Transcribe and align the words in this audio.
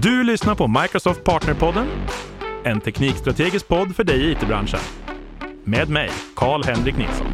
Du 0.00 0.24
lyssnar 0.24 0.54
på 0.54 0.66
Microsoft 0.82 1.24
Partnerpodden, 1.24 1.86
en 2.64 2.80
teknikstrategisk 2.80 3.68
podd 3.68 3.96
för 3.96 4.04
dig 4.04 4.20
i 4.24 4.32
it-branschen. 4.32 4.80
Med 5.64 5.88
mig, 5.88 6.10
Karl-Henrik 6.36 6.96
Nilsson. 6.98 7.26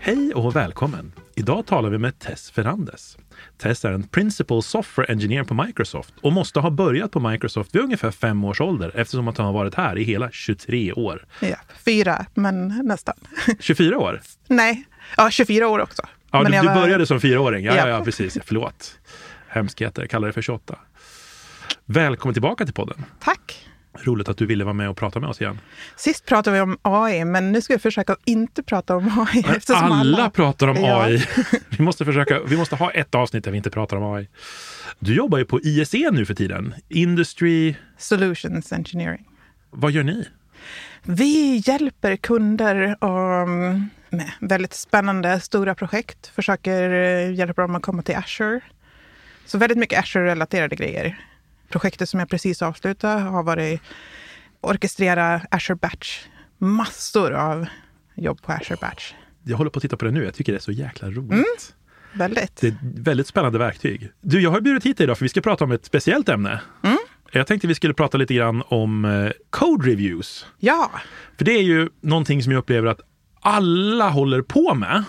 Hej 0.00 0.34
och 0.34 0.56
välkommen! 0.56 1.12
Idag 1.34 1.66
talar 1.66 1.90
vi 1.90 1.98
med 1.98 2.18
Tess 2.18 2.50
Ferrandes. 2.50 3.16
Tess 3.58 3.84
är 3.84 3.92
en 3.92 4.02
Principal 4.02 4.62
Software 4.62 5.12
Engineer 5.12 5.44
på 5.44 5.54
Microsoft 5.54 6.14
och 6.22 6.32
måste 6.32 6.60
ha 6.60 6.70
börjat 6.70 7.10
på 7.10 7.20
Microsoft 7.20 7.74
vid 7.74 7.82
ungefär 7.82 8.10
fem 8.10 8.44
års 8.44 8.60
ålder 8.60 8.92
eftersom 8.94 9.28
att 9.28 9.36
hon 9.36 9.46
har 9.46 9.52
varit 9.52 9.74
här 9.74 9.98
i 9.98 10.02
hela 10.04 10.30
23 10.30 10.92
år. 10.92 11.26
Ja, 11.40 11.56
fyra, 11.84 12.26
men 12.34 12.68
nästan. 12.84 13.14
24 13.60 13.98
år? 13.98 14.20
Nej, 14.48 14.84
ja 15.16 15.30
24 15.30 15.68
år 15.68 15.78
också. 15.78 16.02
Ja, 16.30 16.42
men 16.42 16.50
du, 16.52 16.56
jag 16.56 16.64
du 16.64 16.68
var- 16.68 16.74
började 16.74 17.06
som 17.06 17.20
fyraåring? 17.20 17.64
Ja. 17.64 17.76
Ja. 17.76 17.88
ja, 17.88 18.04
precis. 18.04 18.38
Förlåt. 18.44 18.98
Hemskheter, 19.48 20.02
jag 20.02 20.10
kallar 20.10 20.26
det 20.26 20.32
för 20.32 20.42
28. 20.42 20.78
Välkommen 21.84 22.34
tillbaka 22.34 22.64
till 22.64 22.74
podden. 22.74 23.04
Tack. 23.20 23.68
Roligt 24.02 24.28
att 24.28 24.36
du 24.36 24.46
ville 24.46 24.64
vara 24.64 24.74
med 24.74 24.90
och 24.90 24.96
prata 24.96 25.20
med 25.20 25.30
oss 25.30 25.40
igen. 25.40 25.58
Sist 25.96 26.26
pratade 26.26 26.56
vi 26.56 26.60
om 26.60 26.78
AI, 26.82 27.24
men 27.24 27.52
nu 27.52 27.60
ska 27.60 27.74
vi 27.74 27.78
försöka 27.78 28.12
att 28.12 28.20
inte 28.24 28.62
prata 28.62 28.96
om 28.96 29.26
AI. 29.32 29.44
eftersom 29.56 29.92
Alla 29.92 30.30
pratar 30.30 30.68
om 30.68 30.76
Ja. 30.76 31.02
AI. 31.02 31.26
Vi 31.78 31.84
måste, 31.84 32.04
försöka, 32.04 32.40
vi 32.46 32.56
måste 32.56 32.76
ha 32.76 32.90
ett 32.90 33.14
avsnitt 33.14 33.44
där 33.44 33.50
vi 33.50 33.56
inte 33.56 33.70
pratar 33.70 33.96
om 33.96 34.14
AI. 34.14 34.28
Du 34.98 35.14
jobbar 35.14 35.38
ju 35.38 35.44
på 35.44 35.60
ISE 35.60 36.10
nu 36.12 36.26
för 36.26 36.34
tiden. 36.34 36.74
Industry... 36.88 37.74
Solutions 37.98 38.72
Engineering. 38.72 39.24
Vad 39.70 39.92
gör 39.92 40.02
ni? 40.02 40.28
Vi 41.02 41.62
hjälper 41.66 42.16
kunder 42.16 42.96
um, 43.04 43.90
med 44.10 44.30
väldigt 44.40 44.74
spännande 44.74 45.40
stora 45.40 45.74
projekt. 45.74 46.26
Försöker 46.26 46.90
eh, 46.90 47.34
hjälpa 47.34 47.62
dem 47.62 47.74
att 47.74 47.82
komma 47.82 48.02
till 48.02 48.16
Azure. 48.16 48.60
Så 49.48 49.58
väldigt 49.58 49.78
mycket 49.78 49.98
Azure-relaterade 49.98 50.76
grejer. 50.76 51.18
Projektet 51.68 52.08
som 52.08 52.20
jag 52.20 52.28
precis 52.28 52.62
avslutade 52.62 53.20
har 53.20 53.42
varit 53.42 53.80
orkestrera 54.60 55.40
Azure 55.50 55.76
Batch. 55.76 56.26
Massor 56.58 57.32
av 57.32 57.66
jobb 58.14 58.42
på 58.42 58.52
Azure 58.52 58.78
Batch. 58.80 59.12
Jag 59.44 59.56
håller 59.56 59.70
på 59.70 59.78
att 59.78 59.82
titta 59.82 59.96
på 59.96 60.04
det 60.04 60.10
nu. 60.10 60.24
Jag 60.24 60.34
tycker 60.34 60.52
det 60.52 60.58
är 60.58 60.60
så 60.60 60.72
jäkla 60.72 61.10
roligt. 61.10 61.30
Mm. 61.30 61.46
Väldigt. 62.12 62.56
Det 62.56 62.66
är 62.66 62.70
ett 62.70 62.78
väldigt 62.82 63.26
spännande 63.26 63.58
verktyg. 63.58 64.12
Du, 64.20 64.40
jag 64.40 64.50
har 64.50 64.60
bjudit 64.60 64.86
hit 64.86 64.96
dig 64.96 65.04
idag 65.04 65.18
för 65.18 65.24
vi 65.24 65.28
ska 65.28 65.40
prata 65.40 65.64
om 65.64 65.72
ett 65.72 65.84
speciellt 65.84 66.28
ämne. 66.28 66.60
Mm. 66.82 66.98
Jag 67.32 67.46
tänkte 67.46 67.66
vi 67.68 67.74
skulle 67.74 67.94
prata 67.94 68.18
lite 68.18 68.34
grann 68.34 68.62
om 68.66 69.04
eh, 69.04 69.30
code 69.50 69.90
reviews. 69.90 70.46
Ja, 70.58 70.90
För 71.38 71.44
det 71.44 71.52
är 71.52 71.62
ju 71.62 71.88
någonting 72.00 72.42
som 72.42 72.52
jag 72.52 72.58
upplever 72.58 72.88
att 72.88 73.00
alla 73.40 74.08
håller 74.08 74.42
på 74.42 74.74
med 74.74 75.04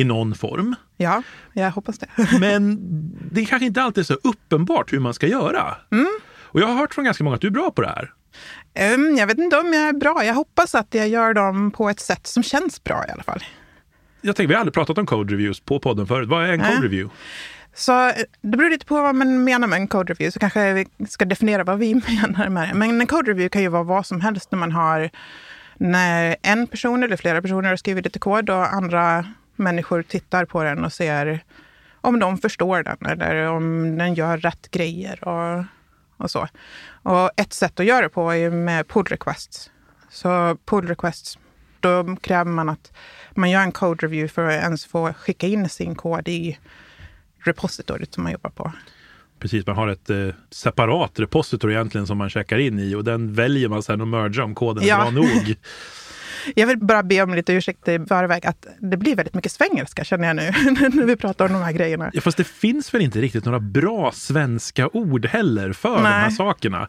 i 0.00 0.04
någon 0.04 0.34
form. 0.34 0.74
ja, 0.96 1.22
jag 1.52 1.70
hoppas 1.70 1.98
det. 1.98 2.06
Men 2.40 2.78
det 3.32 3.44
kanske 3.44 3.66
inte 3.66 3.82
alltid 3.82 4.02
är 4.02 4.06
så 4.06 4.14
uppenbart 4.14 4.92
hur 4.92 5.00
man 5.00 5.14
ska 5.14 5.26
göra. 5.26 5.76
Och 6.42 6.60
jag 6.60 6.66
har 6.66 6.74
hört 6.74 6.94
från 6.94 7.04
ganska 7.04 7.24
många 7.24 7.34
att 7.36 7.40
du 7.40 7.46
är 7.46 7.52
bra 7.52 7.70
på 7.70 7.82
det 7.82 7.88
här. 7.88 8.12
Ehm, 8.74 9.16
jag 9.16 9.26
vet 9.26 9.38
inte 9.38 9.58
om 9.58 9.72
jag 9.72 9.82
är 9.88 9.92
bra. 9.92 10.24
Jag 10.24 10.34
hoppas 10.34 10.74
att 10.74 10.94
jag 10.94 11.08
gör 11.08 11.34
dem 11.34 11.70
på 11.70 11.88
ett 11.90 12.00
sätt 12.00 12.26
som 12.26 12.42
känns 12.42 12.84
bra 12.84 13.04
i 13.08 13.10
alla 13.10 13.22
fall. 13.22 13.44
Jag 14.20 14.36
tänker, 14.36 14.48
vi 14.48 14.54
har 14.54 14.60
aldrig 14.60 14.74
pratat 14.74 14.98
om 14.98 15.06
code 15.06 15.32
reviews 15.32 15.60
på 15.60 15.80
podden 15.80 16.06
förut. 16.06 16.28
Vad 16.28 16.44
är 16.44 16.52
en 16.52 16.60
Nej. 16.60 16.74
code 16.74 16.86
review? 16.86 17.14
Så 17.74 18.08
eh, 18.08 18.14
det 18.40 18.56
beror 18.56 18.70
lite 18.70 18.86
på 18.86 19.02
vad 19.02 19.14
man 19.14 19.44
menar 19.44 19.68
med 19.68 19.76
en 19.76 19.88
code 19.88 20.12
review, 20.12 20.32
så 20.32 20.38
kanske 20.38 20.72
vi 20.72 21.06
ska 21.08 21.24
definiera 21.24 21.64
vad 21.64 21.78
vi 21.78 21.94
menar 22.08 22.48
med 22.48 22.68
det. 22.68 22.74
Men 22.74 23.00
en 23.00 23.06
code 23.06 23.30
review 23.30 23.48
kan 23.48 23.62
ju 23.62 23.68
vara 23.68 23.82
vad 23.82 24.06
som 24.06 24.20
helst 24.20 24.52
när 24.52 24.58
man 24.58 24.72
har 24.72 25.10
när 25.80 26.36
en 26.42 26.66
person 26.66 27.02
eller 27.02 27.16
flera 27.16 27.42
personer 27.42 27.68
har 27.68 27.76
skrivit 27.76 28.04
lite 28.04 28.18
kod 28.18 28.50
och 28.50 28.72
andra 28.74 29.24
människor 29.58 30.02
tittar 30.02 30.44
på 30.44 30.62
den 30.64 30.84
och 30.84 30.92
ser 30.92 31.44
om 32.00 32.18
de 32.18 32.38
förstår 32.38 32.82
den 32.82 33.06
eller 33.06 33.46
om 33.46 33.96
den 33.98 34.14
gör 34.14 34.38
rätt 34.38 34.70
grejer 34.70 35.28
och, 35.28 35.64
och 36.16 36.30
så. 36.30 36.48
Och 37.02 37.30
ett 37.36 37.52
sätt 37.52 37.80
att 37.80 37.86
göra 37.86 38.00
det 38.02 38.08
på 38.08 38.30
är 38.34 38.50
med 38.50 38.88
pull 38.88 39.04
requests. 39.06 39.70
Så 40.10 40.56
pull 40.64 40.86
requests, 40.88 41.38
då 41.80 42.16
kräver 42.20 42.50
man 42.50 42.68
att 42.68 42.92
man 43.34 43.50
gör 43.50 43.60
en 43.62 43.72
code 43.72 44.06
review 44.06 44.28
för 44.34 44.44
att 44.48 44.62
ens 44.62 44.86
få 44.86 45.12
skicka 45.12 45.46
in 45.46 45.68
sin 45.68 45.94
kod 45.94 46.28
i 46.28 46.58
repositoriet 47.44 48.14
som 48.14 48.22
man 48.22 48.32
jobbar 48.32 48.50
på. 48.50 48.72
Precis, 49.38 49.66
man 49.66 49.76
har 49.76 49.88
ett 49.88 50.10
eh, 50.10 50.28
separat 50.50 51.18
repositor 51.18 51.70
egentligen 51.72 52.06
som 52.06 52.18
man 52.18 52.30
checkar 52.30 52.58
in 52.58 52.78
i 52.78 52.94
och 52.94 53.04
den 53.04 53.34
väljer 53.34 53.68
man 53.68 53.82
sen 53.82 54.00
att 54.00 54.08
merga 54.08 54.44
om 54.44 54.54
koden 54.54 54.84
är 54.84 54.88
Ja. 54.88 54.96
bra 54.98 55.10
nog. 55.10 55.54
Jag 56.54 56.66
vill 56.66 56.78
bara 56.78 57.02
be 57.02 57.22
om 57.22 57.34
lite 57.34 57.52
ursäkt 57.52 57.88
i 57.88 57.98
förväg 58.08 58.46
att 58.46 58.66
det 58.80 58.96
blir 58.96 59.16
väldigt 59.16 59.34
mycket 59.34 59.52
svengelska 59.52 60.04
känner 60.04 60.26
jag 60.26 60.36
nu 60.36 60.42
när 60.92 61.04
vi 61.04 61.16
pratar 61.16 61.44
om 61.46 61.52
de 61.52 61.62
här 61.62 61.72
grejerna. 61.72 62.10
Ja, 62.14 62.20
fast 62.20 62.36
det 62.36 62.44
finns 62.46 62.94
väl 62.94 63.02
inte 63.02 63.20
riktigt 63.20 63.44
några 63.44 63.60
bra 63.60 64.12
svenska 64.14 64.88
ord 64.88 65.26
heller 65.26 65.72
för 65.72 65.94
de 65.96 66.04
här 66.04 66.26
Nej. 66.28 66.36
sakerna. 66.36 66.88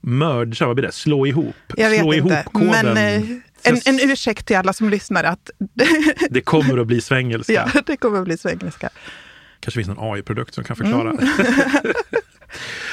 Merge, 0.00 0.66
vad 0.66 0.76
blir 0.76 0.86
det? 0.86 0.92
Slå 0.92 1.26
ihop. 1.26 1.54
Jag 1.76 1.90
vet 1.90 2.00
Slå 2.00 2.14
inte, 2.14 2.34
ihop 2.34 2.52
koden. 2.52 2.94
men 2.94 2.96
eh, 2.96 3.30
en, 3.62 3.80
en 3.86 4.10
ursäkt 4.10 4.46
till 4.46 4.56
alla 4.56 4.72
som 4.72 4.88
lyssnar 4.88 5.24
att 5.24 5.50
Det 6.30 6.40
kommer 6.40 6.78
att 6.78 6.86
bli 6.86 7.00
svengelska. 7.00 7.52
ja, 7.52 7.80
det 7.86 7.96
kommer 7.96 8.18
att 8.18 8.24
bli 8.24 8.38
svengelska. 8.38 8.90
kanske 9.60 9.78
finns 9.84 9.88
någon 9.96 10.12
AI-produkt 10.14 10.54
som 10.54 10.64
kan 10.64 10.76
förklara. 10.76 11.10
Mm. 11.10 11.28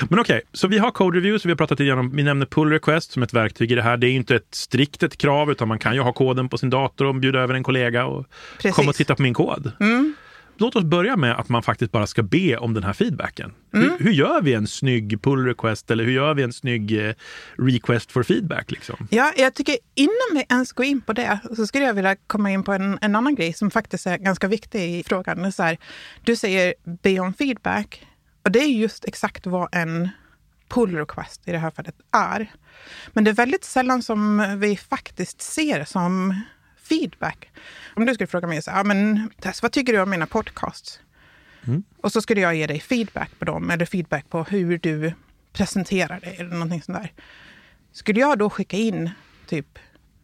Men 0.09 0.19
okej, 0.19 0.41
så 0.53 0.67
vi 0.67 0.77
har 0.77 0.91
code 0.91 1.17
reviews. 1.17 1.45
Vi 1.45 1.49
har 1.49 1.57
pratat 1.57 1.79
igenom, 1.79 2.11
vi 2.15 2.23
nämner 2.23 2.45
pull 2.45 2.69
request 2.69 3.11
som 3.11 3.23
ett 3.23 3.33
verktyg 3.33 3.71
i 3.71 3.75
det 3.75 3.81
här. 3.81 3.97
Det 3.97 4.07
är 4.07 4.11
inte 4.11 4.35
ett 4.35 4.55
strikt 4.55 5.03
ett 5.03 5.17
krav, 5.17 5.51
utan 5.51 5.67
man 5.67 5.79
kan 5.79 5.95
ju 5.95 6.01
ha 6.01 6.13
koden 6.13 6.49
på 6.49 6.57
sin 6.57 6.69
dator 6.69 7.05
och 7.05 7.15
bjuda 7.15 7.39
över 7.39 7.53
en 7.53 7.63
kollega 7.63 8.05
och 8.05 8.25
Precis. 8.57 8.75
komma 8.75 8.89
och 8.89 8.95
titta 8.95 9.15
på 9.15 9.21
min 9.21 9.33
kod. 9.33 9.71
Mm. 9.79 10.15
Låt 10.57 10.75
oss 10.75 10.83
börja 10.83 11.17
med 11.17 11.39
att 11.39 11.49
man 11.49 11.63
faktiskt 11.63 11.91
bara 11.91 12.07
ska 12.07 12.23
be 12.23 12.57
om 12.57 12.73
den 12.73 12.83
här 12.83 12.93
feedbacken. 12.93 13.53
Mm. 13.73 13.89
Hur, 13.89 14.05
hur 14.05 14.11
gör 14.11 14.41
vi 14.41 14.53
en 14.53 14.67
snygg 14.67 15.21
pull 15.21 15.45
request 15.45 15.91
eller 15.91 16.03
hur 16.03 16.11
gör 16.11 16.33
vi 16.33 16.43
en 16.43 16.53
snygg 16.53 17.07
eh, 17.07 17.13
request 17.57 18.11
for 18.11 18.23
feedback? 18.23 18.71
Liksom? 18.71 19.07
Ja, 19.11 19.33
jag 19.37 19.53
tycker 19.53 19.77
innan 19.95 20.33
vi 20.33 20.43
ens 20.49 20.71
går 20.71 20.85
in 20.85 21.01
på 21.01 21.13
det 21.13 21.39
så 21.55 21.67
skulle 21.67 21.85
jag 21.85 21.93
vilja 21.93 22.15
komma 22.27 22.51
in 22.51 22.63
på 22.63 22.73
en, 22.73 22.97
en 23.01 23.15
annan 23.15 23.35
grej 23.35 23.53
som 23.53 23.71
faktiskt 23.71 24.07
är 24.07 24.17
ganska 24.17 24.47
viktig 24.47 24.99
i 24.99 25.03
frågan. 25.03 25.51
Så 25.51 25.63
här, 25.63 25.77
du 26.23 26.35
säger 26.35 26.73
be 27.03 27.19
om 27.19 27.33
feedback 27.33 28.05
och 28.45 28.51
det 28.51 28.59
är 28.59 28.67
just 28.67 29.05
exakt 29.05 29.47
vad 29.47 29.69
en 29.71 30.09
pull 30.67 30.95
request 30.95 31.47
i 31.47 31.51
det 31.51 31.57
här 31.57 31.71
fallet 31.71 31.95
är. 32.11 32.51
Men 33.13 33.23
det 33.23 33.31
är 33.31 33.35
väldigt 33.35 33.63
sällan 33.63 34.01
som 34.01 34.55
vi 34.59 34.77
faktiskt 34.77 35.41
ser 35.41 35.83
som 35.83 36.41
feedback. 36.77 37.51
Om 37.95 38.05
du 38.05 38.13
skulle 38.13 38.27
fråga 38.27 38.47
mig 38.47 38.61
så 38.61 38.71
här, 38.71 38.77
"Ja, 38.77 38.83
men 38.83 39.29
Tess, 39.41 39.61
vad 39.61 39.71
tycker 39.71 39.93
du 39.93 39.99
om 40.01 40.09
mina 40.09 40.27
podcasts? 40.27 40.99
Och 42.01 42.11
så 42.11 42.21
skulle 42.21 42.41
jag 42.41 42.55
ge 42.55 42.67
dig 42.67 42.79
feedback 42.79 43.29
på 43.39 43.45
dem 43.45 43.69
eller 43.69 43.85
feedback 43.85 44.29
på 44.29 44.43
hur 44.43 44.77
du 44.77 45.13
presenterar 45.53 46.19
dig 46.19 46.35
eller 46.39 46.49
någonting 46.49 46.81
sånt 46.81 46.97
där. 46.97 47.13
Skulle 47.91 48.19
jag 48.19 48.37
då 48.37 48.49
skicka 48.49 48.77
in 48.77 49.09
typ 49.47 49.79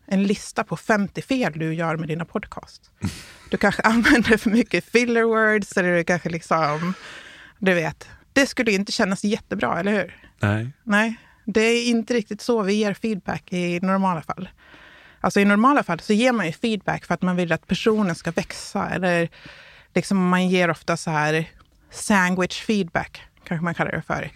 en 0.05 0.23
lista 0.23 0.63
på 0.63 0.77
50 0.77 1.21
fel 1.21 1.53
du 1.55 1.73
gör 1.73 1.97
med 1.97 2.07
dina 2.07 2.25
podcast? 2.25 2.91
Du 3.49 3.57
kanske 3.57 3.81
använder 3.81 4.37
för 4.37 4.49
mycket 4.49 4.85
filler 4.85 5.23
words 5.23 5.77
eller 5.77 5.97
du 5.97 6.03
kanske 6.03 6.29
liksom, 6.29 6.93
du 7.61 7.73
vet. 7.73 8.09
Det 8.33 8.47
skulle 8.47 8.71
inte 8.71 8.91
kännas 8.91 9.23
jättebra, 9.23 9.79
eller 9.79 9.91
hur? 9.91 10.15
Nej. 10.39 10.71
Nej, 10.83 11.15
det 11.45 11.61
är 11.61 11.89
inte 11.89 12.13
riktigt 12.13 12.41
så 12.41 12.61
vi 12.61 12.73
ger 12.73 12.93
feedback 12.93 13.53
i 13.53 13.79
normala 13.79 14.21
fall. 14.21 14.49
Alltså 15.21 15.39
i 15.39 15.45
normala 15.45 15.83
fall 15.83 15.99
så 15.99 16.13
ger 16.13 16.31
man 16.31 16.45
ju 16.45 16.51
feedback 16.51 17.05
för 17.05 17.13
att 17.13 17.21
man 17.21 17.35
vill 17.35 17.51
att 17.51 17.67
personen 17.67 18.15
ska 18.15 18.31
växa 18.31 18.89
eller 18.89 19.29
liksom 19.95 20.29
man 20.29 20.47
ger 20.47 20.69
ofta 20.69 20.97
så 20.97 21.11
här 21.11 21.49
sandwich 21.91 22.61
feedback, 22.61 23.21
kanske 23.43 23.63
man 23.63 23.73
kallar 23.73 23.91
det 23.91 24.01
för. 24.01 24.31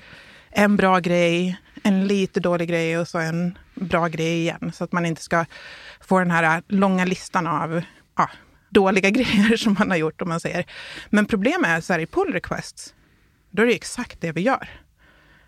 En 0.49 0.75
bra 0.75 0.99
grej, 0.99 1.57
en 1.83 2.07
lite 2.07 2.39
dålig 2.39 2.69
grej 2.69 2.97
och 2.97 3.07
så 3.07 3.17
en 3.17 3.57
bra 3.75 4.07
grej 4.07 4.39
igen. 4.39 4.71
Så 4.73 4.83
att 4.83 4.91
man 4.91 5.05
inte 5.05 5.21
ska 5.21 5.45
få 6.01 6.19
den 6.19 6.31
här 6.31 6.63
långa 6.67 7.05
listan 7.05 7.47
av 7.47 7.81
ja, 8.17 8.29
dåliga 8.69 9.09
grejer 9.09 9.57
som 9.57 9.75
man 9.79 9.89
har 9.89 9.97
gjort, 9.97 10.21
om 10.21 10.29
man 10.29 10.39
säger. 10.39 10.65
Men 11.09 11.25
problemet 11.25 11.69
är 11.69 11.81
så 11.81 11.93
här 11.93 11.99
i 11.99 12.05
pull 12.05 12.33
requests, 12.33 12.93
då 13.55 13.61
är 13.61 13.65
det 13.65 13.75
exakt 13.75 14.21
det 14.21 14.31
vi 14.31 14.41
gör. 14.41 14.69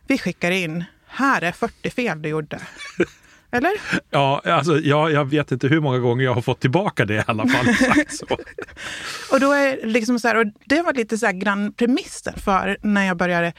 Vi 0.07 0.18
skickar 0.18 0.51
in, 0.51 0.83
här 1.07 1.42
är 1.42 1.51
40 1.51 1.89
fel 1.89 2.21
du 2.21 2.30
gjorde. 2.30 2.59
Eller? 3.51 3.71
Ja, 4.09 4.42
alltså, 4.45 4.80
ja, 4.80 5.09
jag 5.09 5.25
vet 5.25 5.51
inte 5.51 5.68
hur 5.68 5.81
många 5.81 6.00
gånger 6.00 6.24
jag 6.24 6.33
har 6.33 6.42
fått 6.42 6.59
tillbaka 6.59 7.06
det 7.06 7.13
i 7.13 7.24
alla 7.27 7.48
fall. 7.48 7.75
Sagt 7.75 8.15
så. 8.18 8.25
Och 9.31 9.39
då 9.39 9.51
är 9.51 9.88
liksom 9.88 10.19
så 10.19 10.27
här, 10.27 10.36
och 10.36 10.45
det 10.65 10.81
var 10.81 10.94
lite 10.94 11.18
så 11.18 11.25
här 11.25 11.33
grann 11.33 11.74
premissen 11.74 12.33
för 12.38 12.77
när 12.81 13.06
jag 13.06 13.18
började 13.18 13.54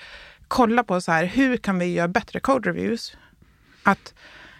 kolla 0.49 0.85
på 0.85 1.01
så 1.01 1.13
här, 1.13 1.25
hur 1.25 1.57
kan 1.57 1.79
vi 1.79 1.87
göra 1.87 2.09
bättre 2.09 2.41
code 2.41 2.71
reviews? 2.71 3.17
Att 3.83 4.15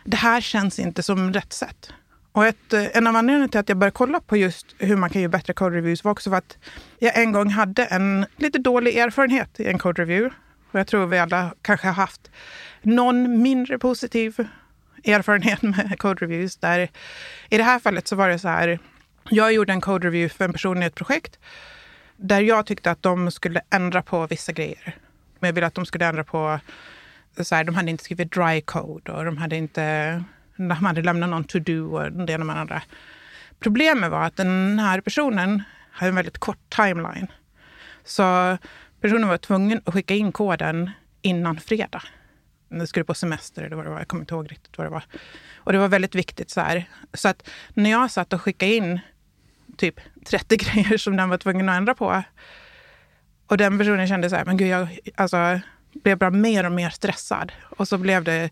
det 0.05 0.17
här 0.17 0.41
känns 0.41 0.79
inte 0.79 1.03
som 1.03 1.33
rätt 1.33 1.53
sätt. 1.53 1.93
Och 2.39 2.47
ett, 2.47 2.73
eh, 2.73 2.97
en 2.97 3.07
av 3.07 3.17
anledningarna 3.17 3.49
till 3.49 3.61
att 3.61 3.69
jag 3.69 3.79
började 3.79 3.95
kolla 3.95 4.21
på 4.21 4.37
just 4.37 4.67
hur 4.79 4.97
man 4.97 5.11
kan 5.11 5.23
göra 5.23 5.31
bättre 5.31 5.53
code 5.53 5.77
reviews 5.77 6.05
var 6.05 6.13
också 6.13 6.31
för 6.31 6.37
att 6.37 6.59
jag 6.99 7.19
en 7.19 7.33
gång 7.33 7.51
hade 7.51 7.85
en 7.85 8.27
lite 8.37 8.59
dålig 8.59 8.97
erfarenhet 8.97 9.61
i 9.61 9.67
en 9.67 9.79
code 9.79 10.03
review. 10.03 10.37
Och 10.73 10.81
jag 10.81 10.87
tror 10.87 11.07
vi 11.07 11.19
alla 11.19 11.55
kanske 11.63 11.87
har 11.87 11.95
haft 11.95 12.31
någon 12.83 13.43
mindre 13.43 13.79
positiv 13.79 14.49
erfarenhet 15.05 15.63
med 15.63 15.99
code 15.99 16.27
reviews. 16.27 16.57
Där 16.57 16.91
I 17.49 17.57
det 17.57 17.63
här 17.63 17.79
fallet 17.79 18.09
så 18.09 18.17
var 18.17 18.29
det 18.29 18.39
så 18.39 18.49
här, 18.49 18.79
jag 19.31 19.53
gjorde 19.53 19.73
en 19.73 19.81
code 19.81 20.07
review 20.07 20.35
för 20.35 20.45
en 20.45 20.53
person 20.53 20.83
i 20.83 20.87
ett 20.87 20.95
projekt 20.95 21.39
där 22.17 22.41
jag 22.41 22.67
tyckte 22.67 22.91
att 22.91 23.03
de 23.03 23.31
skulle 23.31 23.61
ändra 23.71 24.03
på 24.03 24.27
vissa 24.27 24.53
grejer. 24.53 24.97
Men 25.39 25.49
jag 25.49 25.55
ville 25.55 25.67
att 25.67 25.75
de 25.75 25.87
skulle 25.87 26.07
ändra 26.07 26.25
på, 26.25 26.61
så 27.41 27.55
här, 27.55 27.65
de 27.65 27.75
hade 27.75 27.91
inte 27.91 28.05
skrivit 28.05 28.33
dry 28.33 28.61
code 28.61 29.13
och 29.13 29.25
de 29.25 29.37
hade 29.37 29.57
inte, 29.57 30.25
när 30.59 30.75
man 30.75 30.85
hade 30.85 31.03
lämnat 31.03 31.31
någon 31.31 31.45
to-do 31.45 31.97
och 31.97 32.13
det 32.13 32.33
ena 32.33 32.45
med 32.45 32.57
det 32.57 32.61
andra. 32.61 32.83
Problemet 33.61 34.11
var 34.11 34.23
att 34.25 34.37
den 34.37 34.79
här 34.79 35.01
personen 35.01 35.63
hade 35.91 36.09
en 36.09 36.15
väldigt 36.15 36.39
kort 36.39 36.71
timeline. 36.77 37.27
Så 38.05 38.59
personen 39.01 39.29
var 39.29 39.39
tvungen 39.39 39.81
att 39.85 39.95
skicka 39.95 40.15
in 40.15 40.33
koden 40.33 40.91
innan 41.23 41.61
fredag. 41.61 42.03
Nu 42.69 42.87
skulle 42.87 43.05
på 43.05 43.15
semester 43.15 43.63
eller 43.63 43.77
vad 43.77 43.87
det 43.87 43.91
var. 43.91 43.99
Jag 43.99 44.09
kommer 44.09 44.23
inte 44.23 44.35
ihåg 44.35 44.53
riktigt 44.53 44.79
vad 44.79 44.87
det 44.87 44.91
var. 44.91 45.03
Och 45.57 45.73
det 45.73 45.79
var 45.79 45.89
väldigt 45.89 46.15
viktigt. 46.15 46.51
Så 46.51 46.61
här. 46.61 46.85
Så 47.15 47.29
att 47.29 47.49
när 47.75 47.91
jag 47.91 48.11
satt 48.11 48.33
och 48.33 48.43
skickade 48.43 48.75
in 48.75 49.01
typ 49.77 50.01
30 50.25 50.57
grejer 50.57 50.99
som 50.99 51.17
den 51.17 51.29
var 51.29 51.39
tvungen 51.39 51.69
att 51.69 51.77
ändra 51.77 51.95
på. 51.95 52.23
Och 53.47 53.57
den 53.57 53.79
personen 53.79 54.09
kände 54.09 54.31
så 54.31 54.37
här, 54.37 54.45
men 54.45 54.57
gud, 54.57 54.69
jag 54.69 54.99
alltså, 55.17 55.61
blev 55.93 56.19
bara 56.19 56.31
mer 56.31 56.67
och 56.67 56.73
mer 56.73 56.91
stressad. 56.91 57.53
Och 57.63 57.89
så 57.89 57.99
blev 57.99 58.25
det 58.25 58.51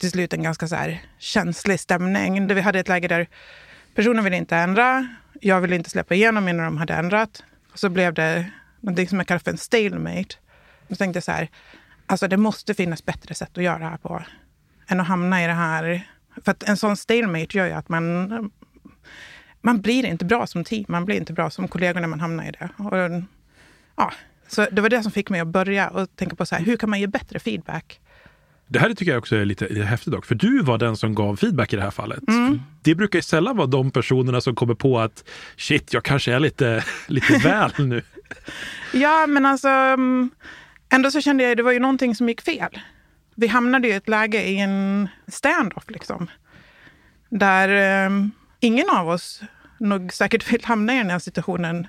till 0.00 0.10
slut 0.10 0.32
en 0.32 0.42
ganska 0.42 0.68
så 0.68 0.76
här 0.76 1.02
känslig 1.18 1.80
stämning. 1.80 2.46
Vi 2.46 2.60
hade 2.60 2.80
ett 2.80 2.88
läge 2.88 3.08
där 3.08 3.28
personen 3.94 4.24
ville 4.24 4.36
inte 4.36 4.56
ändra. 4.56 5.08
Jag 5.40 5.60
ville 5.60 5.76
inte 5.76 5.90
släppa 5.90 6.14
igenom 6.14 6.48
innan 6.48 6.64
de 6.64 6.76
hade 6.76 6.94
ändrat. 6.94 7.42
Och 7.72 7.78
så 7.78 7.88
blev 7.88 8.14
det 8.14 8.50
någonting 8.80 9.08
som 9.08 9.18
jag 9.18 9.26
kallar 9.26 9.38
för 9.38 9.50
en 9.50 9.58
stalemate. 9.58 10.34
Då 10.88 10.96
tänkte 10.96 11.16
jag 11.16 11.24
så 11.24 11.32
här, 11.32 11.48
alltså 12.06 12.28
det 12.28 12.36
måste 12.36 12.74
finnas 12.74 13.04
bättre 13.04 13.34
sätt 13.34 13.58
att 13.58 13.64
göra 13.64 13.78
det 13.78 13.84
här 13.84 13.96
på 13.96 14.22
än 14.88 15.00
att 15.00 15.06
hamna 15.06 15.44
i 15.44 15.46
det 15.46 15.52
här. 15.52 16.08
För 16.44 16.50
att 16.50 16.62
en 16.62 16.76
sån 16.76 16.96
stalemate 16.96 17.58
gör 17.58 17.66
ju 17.66 17.72
att 17.72 17.88
man, 17.88 18.50
man 19.60 19.80
blir 19.80 20.04
inte 20.04 20.24
bra 20.24 20.46
som 20.46 20.64
team, 20.64 20.84
man 20.88 21.04
blir 21.04 21.16
inte 21.16 21.32
bra 21.32 21.50
som 21.50 21.68
kollegor 21.68 22.00
när 22.00 22.08
man 22.08 22.20
hamnar 22.20 22.44
i 22.44 22.50
det. 22.50 22.68
Och, 22.76 23.22
ja, 23.96 24.12
så 24.48 24.66
det 24.72 24.82
var 24.82 24.88
det 24.88 25.02
som 25.02 25.12
fick 25.12 25.30
mig 25.30 25.40
att 25.40 25.48
börja 25.48 25.88
och 25.88 26.16
tänka 26.16 26.36
på 26.36 26.46
så 26.46 26.54
här, 26.54 26.64
hur 26.64 26.76
kan 26.76 26.90
man 26.90 27.00
ge 27.00 27.06
bättre 27.06 27.38
feedback? 27.38 28.00
Det 28.72 28.78
här 28.78 28.94
tycker 28.94 29.12
jag 29.12 29.18
också 29.18 29.36
är 29.36 29.44
lite 29.44 29.82
häftigt 29.84 30.12
dock, 30.12 30.26
för 30.26 30.34
du 30.34 30.62
var 30.62 30.78
den 30.78 30.96
som 30.96 31.14
gav 31.14 31.36
feedback 31.36 31.72
i 31.72 31.76
det 31.76 31.82
här 31.82 31.90
fallet. 31.90 32.28
Mm. 32.28 32.62
Det 32.82 32.94
brukar 32.94 33.18
ju 33.18 33.22
sällan 33.22 33.56
vara 33.56 33.66
de 33.66 33.90
personerna 33.90 34.40
som 34.40 34.54
kommer 34.54 34.74
på 34.74 35.00
att 35.00 35.24
shit, 35.56 35.92
jag 35.92 36.04
kanske 36.04 36.34
är 36.34 36.40
lite, 36.40 36.84
lite 37.06 37.38
väl 37.38 37.72
nu. 37.78 38.02
Ja, 38.92 39.26
men 39.26 39.46
alltså 39.46 39.68
mm, 39.68 40.30
ändå 40.88 41.10
så 41.10 41.20
kände 41.20 41.42
jag 41.42 41.50
att 41.50 41.56
det 41.56 41.62
var 41.62 41.72
ju 41.72 41.78
någonting 41.78 42.14
som 42.14 42.28
gick 42.28 42.40
fel. 42.40 42.80
Vi 43.34 43.46
hamnade 43.46 43.88
i 43.88 43.92
ett 43.92 44.08
läge 44.08 44.42
i 44.42 44.58
en 44.58 45.08
standoff 45.28 45.84
liksom. 45.88 46.30
Där 47.28 48.06
um, 48.06 48.30
ingen 48.60 48.90
av 48.90 49.08
oss 49.08 49.42
nog 49.78 50.12
säkert 50.12 50.52
vill 50.52 50.64
hamna 50.64 50.94
i 50.94 50.98
den 50.98 51.10
här 51.10 51.18
situationen 51.18 51.86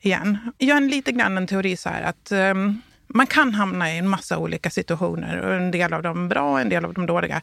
igen. 0.00 0.38
Jag 0.58 0.74
har 0.74 0.80
lite 0.80 1.12
grann 1.12 1.36
en 1.36 1.46
teori 1.46 1.76
så 1.76 1.88
här 1.88 2.02
att 2.02 2.32
um, 2.32 2.82
man 3.14 3.26
kan 3.26 3.54
hamna 3.54 3.92
i 3.92 3.98
en 3.98 4.08
massa 4.08 4.38
olika 4.38 4.70
situationer 4.70 5.40
och 5.40 5.54
en 5.54 5.70
del 5.70 5.92
av 5.92 6.02
dem 6.02 6.28
bra, 6.28 6.60
en 6.60 6.68
del 6.68 6.84
av 6.84 6.94
dem 6.94 7.06
dåliga. 7.06 7.42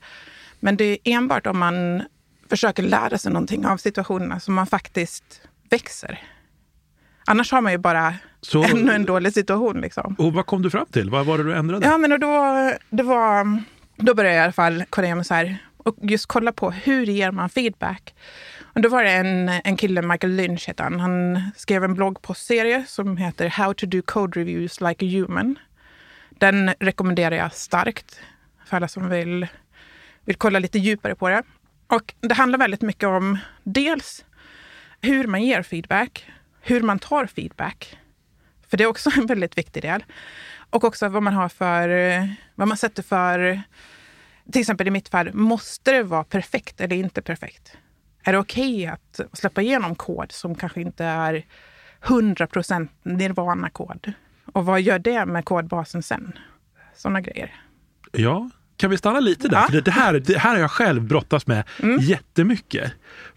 Men 0.60 0.78
det 0.78 0.84
är 0.84 0.98
enbart 1.04 1.48
om 1.48 1.60
man 1.60 2.04
försöker 2.50 2.84
lära 2.84 3.18
sig 3.18 3.32
någonting 3.32 3.66
av 3.66 3.78
situationerna 3.78 4.40
som 4.40 4.54
man 4.54 4.68
faktiskt 4.68 5.42
växer. 5.70 6.20
Annars 7.26 7.52
har 7.52 7.62
man 7.62 7.72
ju 7.72 7.78
bara 7.78 8.16
så, 8.42 8.64
ännu 8.64 8.92
en 8.92 9.06
dålig 9.06 9.34
situation. 9.34 9.82
Liksom. 9.82 10.16
Och 10.20 10.34
vad 10.34 10.46
kom 10.46 10.62
du 10.62 10.70
fram 10.70 10.86
till? 10.86 11.10
Vad 11.10 11.26
var 11.26 11.38
det 11.38 11.44
du 11.44 11.54
ändrade? 11.54 11.88
Ja, 11.88 11.98
men 11.98 12.10
då, 12.10 12.74
det 12.90 13.04
var, 13.04 13.64
då 13.96 14.14
började 14.14 14.36
jag 14.36 14.42
i 14.42 14.44
alla 14.44 14.54
fall 14.54 14.84
kolla 14.90 15.16
med 15.16 15.26
så 15.26 15.34
här, 15.34 15.58
och 15.78 15.96
just 16.02 16.26
kolla 16.26 16.52
på 16.52 16.72
hur 16.72 17.06
ger 17.06 17.32
man 17.32 17.50
feedback. 17.50 18.14
Och 18.74 18.82
då 18.82 18.90
var 18.90 19.04
det 19.04 19.12
en, 19.12 19.50
en 19.50 19.78
kille, 19.78 20.02
Michael 20.02 20.34
Lynch 20.34 20.70
heter 20.70 20.84
han. 20.84 21.00
Han 21.00 21.42
skrev 21.56 21.84
en 21.84 21.94
bloggpostserie 21.94 22.86
som 22.88 23.18
heter 23.18 23.50
How 23.50 23.74
to 23.74 23.86
do 23.86 24.02
code 24.02 24.40
reviews 24.40 24.82
like 24.82 25.06
a 25.06 25.10
human. 25.10 25.60
Den 26.30 26.74
rekommenderar 26.80 27.36
jag 27.36 27.54
starkt 27.54 28.20
för 28.66 28.78
alla 28.78 28.88
som 28.88 29.10
vill, 29.10 29.48
vill 30.26 30.36
kolla 30.36 30.60
lite 30.60 30.80
djupare 30.80 31.16
på 31.16 31.30
det. 31.30 31.44
Och 31.88 32.14
det 32.22 32.34
handlar 32.34 32.60
väldigt 32.60 32.82
mycket 32.82 33.08
om 33.08 33.38
dels 33.64 34.26
hur 35.02 35.28
man 35.28 35.44
ger 35.44 35.62
feedback, 35.62 36.26
hur 36.62 36.82
man 36.82 37.00
tar 37.00 37.26
feedback. 37.26 37.98
För 38.68 38.78
det 38.78 38.84
är 38.84 38.88
också 38.88 39.10
en 39.18 39.26
väldigt 39.26 39.58
viktig 39.58 39.84
del. 39.84 40.04
Och 40.70 40.84
också 40.84 41.10
vad 41.10 41.24
man 41.24 41.34
har 41.34 41.50
för, 41.50 41.90
vad 42.56 42.68
man 42.68 42.78
sätter 42.78 43.04
för, 43.04 43.62
till 44.52 44.62
exempel 44.62 44.88
i 44.88 44.92
mitt 44.92 45.10
fall, 45.10 45.34
måste 45.34 45.92
det 45.92 46.04
vara 46.04 46.24
perfekt 46.24 46.82
eller 46.82 46.96
inte 46.96 47.22
perfekt? 47.22 47.78
Är 48.24 48.32
det 48.32 48.40
okej 48.40 48.76
okay 48.76 48.86
att 48.86 49.38
släppa 49.38 49.62
igenom 49.62 49.96
kod 49.96 50.32
som 50.32 50.56
kanske 50.56 50.82
inte 50.82 51.06
är 51.06 51.46
100 52.06 52.48
procent 52.48 52.92
nirvana-kod? 53.04 54.14
Och 54.54 54.66
vad 54.66 54.82
gör 54.82 55.00
det 55.00 55.26
med 55.26 55.46
kodbasen 55.46 56.04
sen? 56.04 56.34
Sådana 56.96 57.22
grejer. 57.22 57.56
Ja, 58.12 58.50
kan 58.78 58.90
vi 58.90 58.98
stanna 58.98 59.20
lite 59.20 59.48
där? 59.48 59.58
Ja. 59.58 59.68
För 59.68 59.82
det, 59.82 59.92
här, 59.92 60.14
det 60.14 60.38
här 60.38 60.52
har 60.52 60.60
jag 60.60 60.72
själv 60.72 61.04
brottats 61.04 61.48
med 61.48 61.64
mm. 61.80 62.00
jättemycket. 62.00 62.92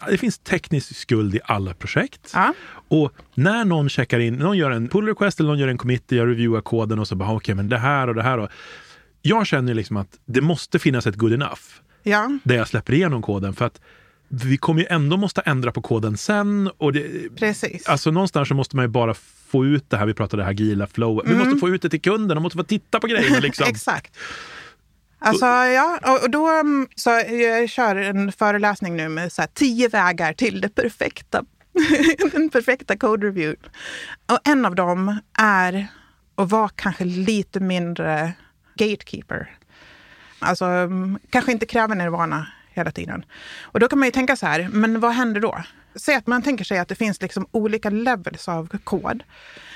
Det 0.09 0.19
finns 0.19 0.39
teknisk 0.39 0.97
skuld 0.97 1.35
i 1.35 1.41
alla 1.45 1.75
projekt. 1.75 2.31
Ja. 2.35 2.55
Och 2.89 3.13
när 3.35 3.65
någon 3.65 3.89
checkar 3.89 4.19
in, 4.19 4.35
någon 4.35 4.59
gör 4.59 4.71
en 4.71 4.89
pull 4.89 5.07
request 5.07 5.41
eller 5.41 5.51
någon 5.51 5.59
gör 5.59 5.69
en 5.69 5.79
commit, 5.79 6.13
jag 6.13 6.29
reviewar 6.29 6.61
koden 6.61 6.99
och 6.99 7.09
så 7.09 7.15
bara 7.15 7.29
okej, 7.29 7.37
okay, 7.37 7.55
men 7.55 7.69
det 7.69 7.79
här 7.79 8.09
och 8.09 8.15
det 8.15 8.23
här. 8.23 8.39
Och, 8.39 8.51
jag 9.23 9.47
känner 9.47 9.75
liksom 9.75 9.97
att 9.97 10.19
det 10.25 10.41
måste 10.41 10.79
finnas 10.79 11.07
ett 11.07 11.17
good 11.17 11.33
enough. 11.33 11.63
Ja. 12.03 12.39
Där 12.43 12.55
jag 12.55 12.69
släpper 12.69 12.93
igenom 12.93 13.23
koden. 13.23 13.55
För 13.55 13.65
att 13.65 13.81
vi 14.29 14.57
kommer 14.57 14.81
ju 14.81 14.87
ändå 14.91 15.17
måste 15.17 15.41
ändra 15.41 15.73
på 15.73 15.83
koden 15.83 16.17
sen. 16.17 16.71
Och 16.79 16.93
det, 16.93 17.37
Precis. 17.37 17.87
Alltså 17.87 18.11
någonstans 18.11 18.49
så 18.49 18.55
måste 18.55 18.77
man 18.77 18.85
ju 18.85 18.89
bara 18.89 19.15
få 19.49 19.65
ut 19.65 19.91
det 19.91 19.97
här, 19.97 20.07
vi 20.07 20.15
pratade 20.15 20.43
det 20.43 20.45
här 20.45 20.51
agila 20.51 20.87
flow. 20.87 21.21
Mm. 21.27 21.39
Vi 21.39 21.45
måste 21.45 21.61
få 21.61 21.69
ut 21.69 21.83
det 21.83 21.91
till 21.91 22.03
kunden, 22.03 22.37
de 22.37 22.43
måste 22.43 22.57
få 22.57 22.65
titta 22.65 23.01
på 23.01 23.07
grejerna. 23.07 23.39
Liksom. 23.43 23.67
Exakt. 23.69 24.17
Alltså, 25.19 25.47
ja, 25.47 25.99
och 26.23 26.31
då 26.31 26.49
mm, 26.49 26.89
så 26.97 27.11
jag 27.11 27.69
kör 27.69 27.97
en 27.97 28.33
föreläsning 28.33 28.97
nu 28.97 29.09
med 29.09 29.33
så 29.33 29.43
här, 29.43 29.49
tio 29.55 29.89
vägar 29.89 30.33
till 30.33 30.61
det 30.61 30.69
perfekta, 30.69 31.45
den 32.33 32.51
perfekta 32.51 32.97
code 32.97 33.27
review. 33.27 33.69
Och 34.27 34.39
en 34.45 34.67
av 34.67 34.75
dem 34.75 35.19
är 35.39 35.87
att 36.35 36.51
vara 36.51 36.69
kanske 36.69 37.05
lite 37.05 37.61
mindre 37.61 38.33
gatekeeper. 38.77 39.51
Alltså 40.39 40.65
mm, 40.65 41.19
kanske 41.31 41.53
inte 41.53 41.67
kräva 41.67 41.95
nirvana 41.95 42.47
hela 42.75 42.91
tiden. 42.91 43.25
Och 43.63 43.81
då 43.81 43.89
kan 43.89 43.99
man 43.99 44.09
ju 44.09 44.13
tänka 44.13 44.37
så 44.37 44.47
här, 44.47 44.69
men 44.73 45.01
vad 45.01 45.13
händer 45.13 45.41
då? 45.41 45.63
Säg 45.95 46.15
att 46.15 46.27
man 46.27 46.43
tänker 46.43 46.65
sig 46.65 46.79
att 46.79 46.89
det 46.89 46.95
finns 46.95 47.23
liksom 47.23 47.47
olika 47.51 47.91
levels 47.91 48.49
av 48.49 48.79
kod. 48.85 49.23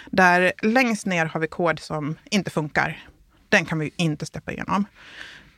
Där 0.07 0.53
längst 0.63 1.07
ner 1.07 1.27
har 1.27 1.41
vi 1.41 1.47
kod 1.47 1.81
som 1.81 2.17
inte 2.31 2.51
funkar. 2.51 3.05
Den 3.49 3.65
kan 3.65 3.79
vi 3.79 3.91
inte 3.97 4.27
släppa 4.27 4.53
igenom. 4.53 4.85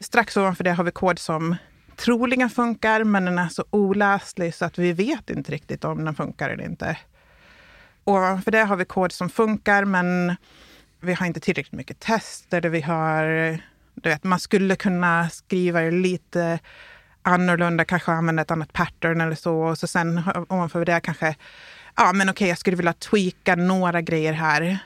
Strax 0.00 0.37
ovanför 0.37 0.64
det 0.64 0.73
har 0.73 0.85
vi 0.85 0.90
kod 0.90 1.18
som 1.18 1.56
troligen 1.97 2.50
funkar, 2.50 3.04
men 3.04 3.25
den 3.25 3.38
är 3.38 3.49
så 3.49 3.64
oläslig 3.70 4.54
så 4.54 4.64
att 4.64 4.78
vi 4.78 4.92
vet 4.92 5.30
inte 5.30 5.52
riktigt 5.52 5.85
om 5.85 6.04
den 6.04 6.14
funkar 6.14 6.50
eller 6.50 6.64
inte. 6.64 6.97
Ovanför 8.04 8.50
det 8.50 8.64
har 8.64 8.76
vi 8.76 8.85
kod 8.85 9.12
som 9.12 9.30
funkar, 9.30 9.85
men 9.85 10.37
vi 11.00 11.14
har 11.14 11.26
inte 11.26 11.40
tillräckligt 11.40 11.73
mycket 11.73 12.00
tester. 12.00 12.61
Vi 12.61 12.80
har, 12.80 13.25
du 13.94 14.09
vet, 14.09 14.25
man 14.25 14.40
skulle 14.40 14.76
kunna 14.76 15.30
skriva 15.30 15.80
lite 15.80 16.59
annorlunda, 17.22 17.84
kanske 17.84 18.12
använda 18.12 18.42
ett 18.42 18.50
annat 18.50 18.72
pattern 18.72 19.20
eller 19.20 19.36
så. 19.36 19.60
Och 19.60 19.78
så 19.78 19.86
sen 19.86 20.22
ovanför 20.48 20.84
det 20.84 21.00
kanske, 21.00 21.36
ja 21.96 22.12
men 22.12 22.28
okej, 22.28 22.48
jag 22.48 22.58
skulle 22.58 22.76
vilja 22.76 22.92
tweaka 22.92 23.56
några 23.56 24.00
grejer 24.00 24.32
här. 24.32 24.78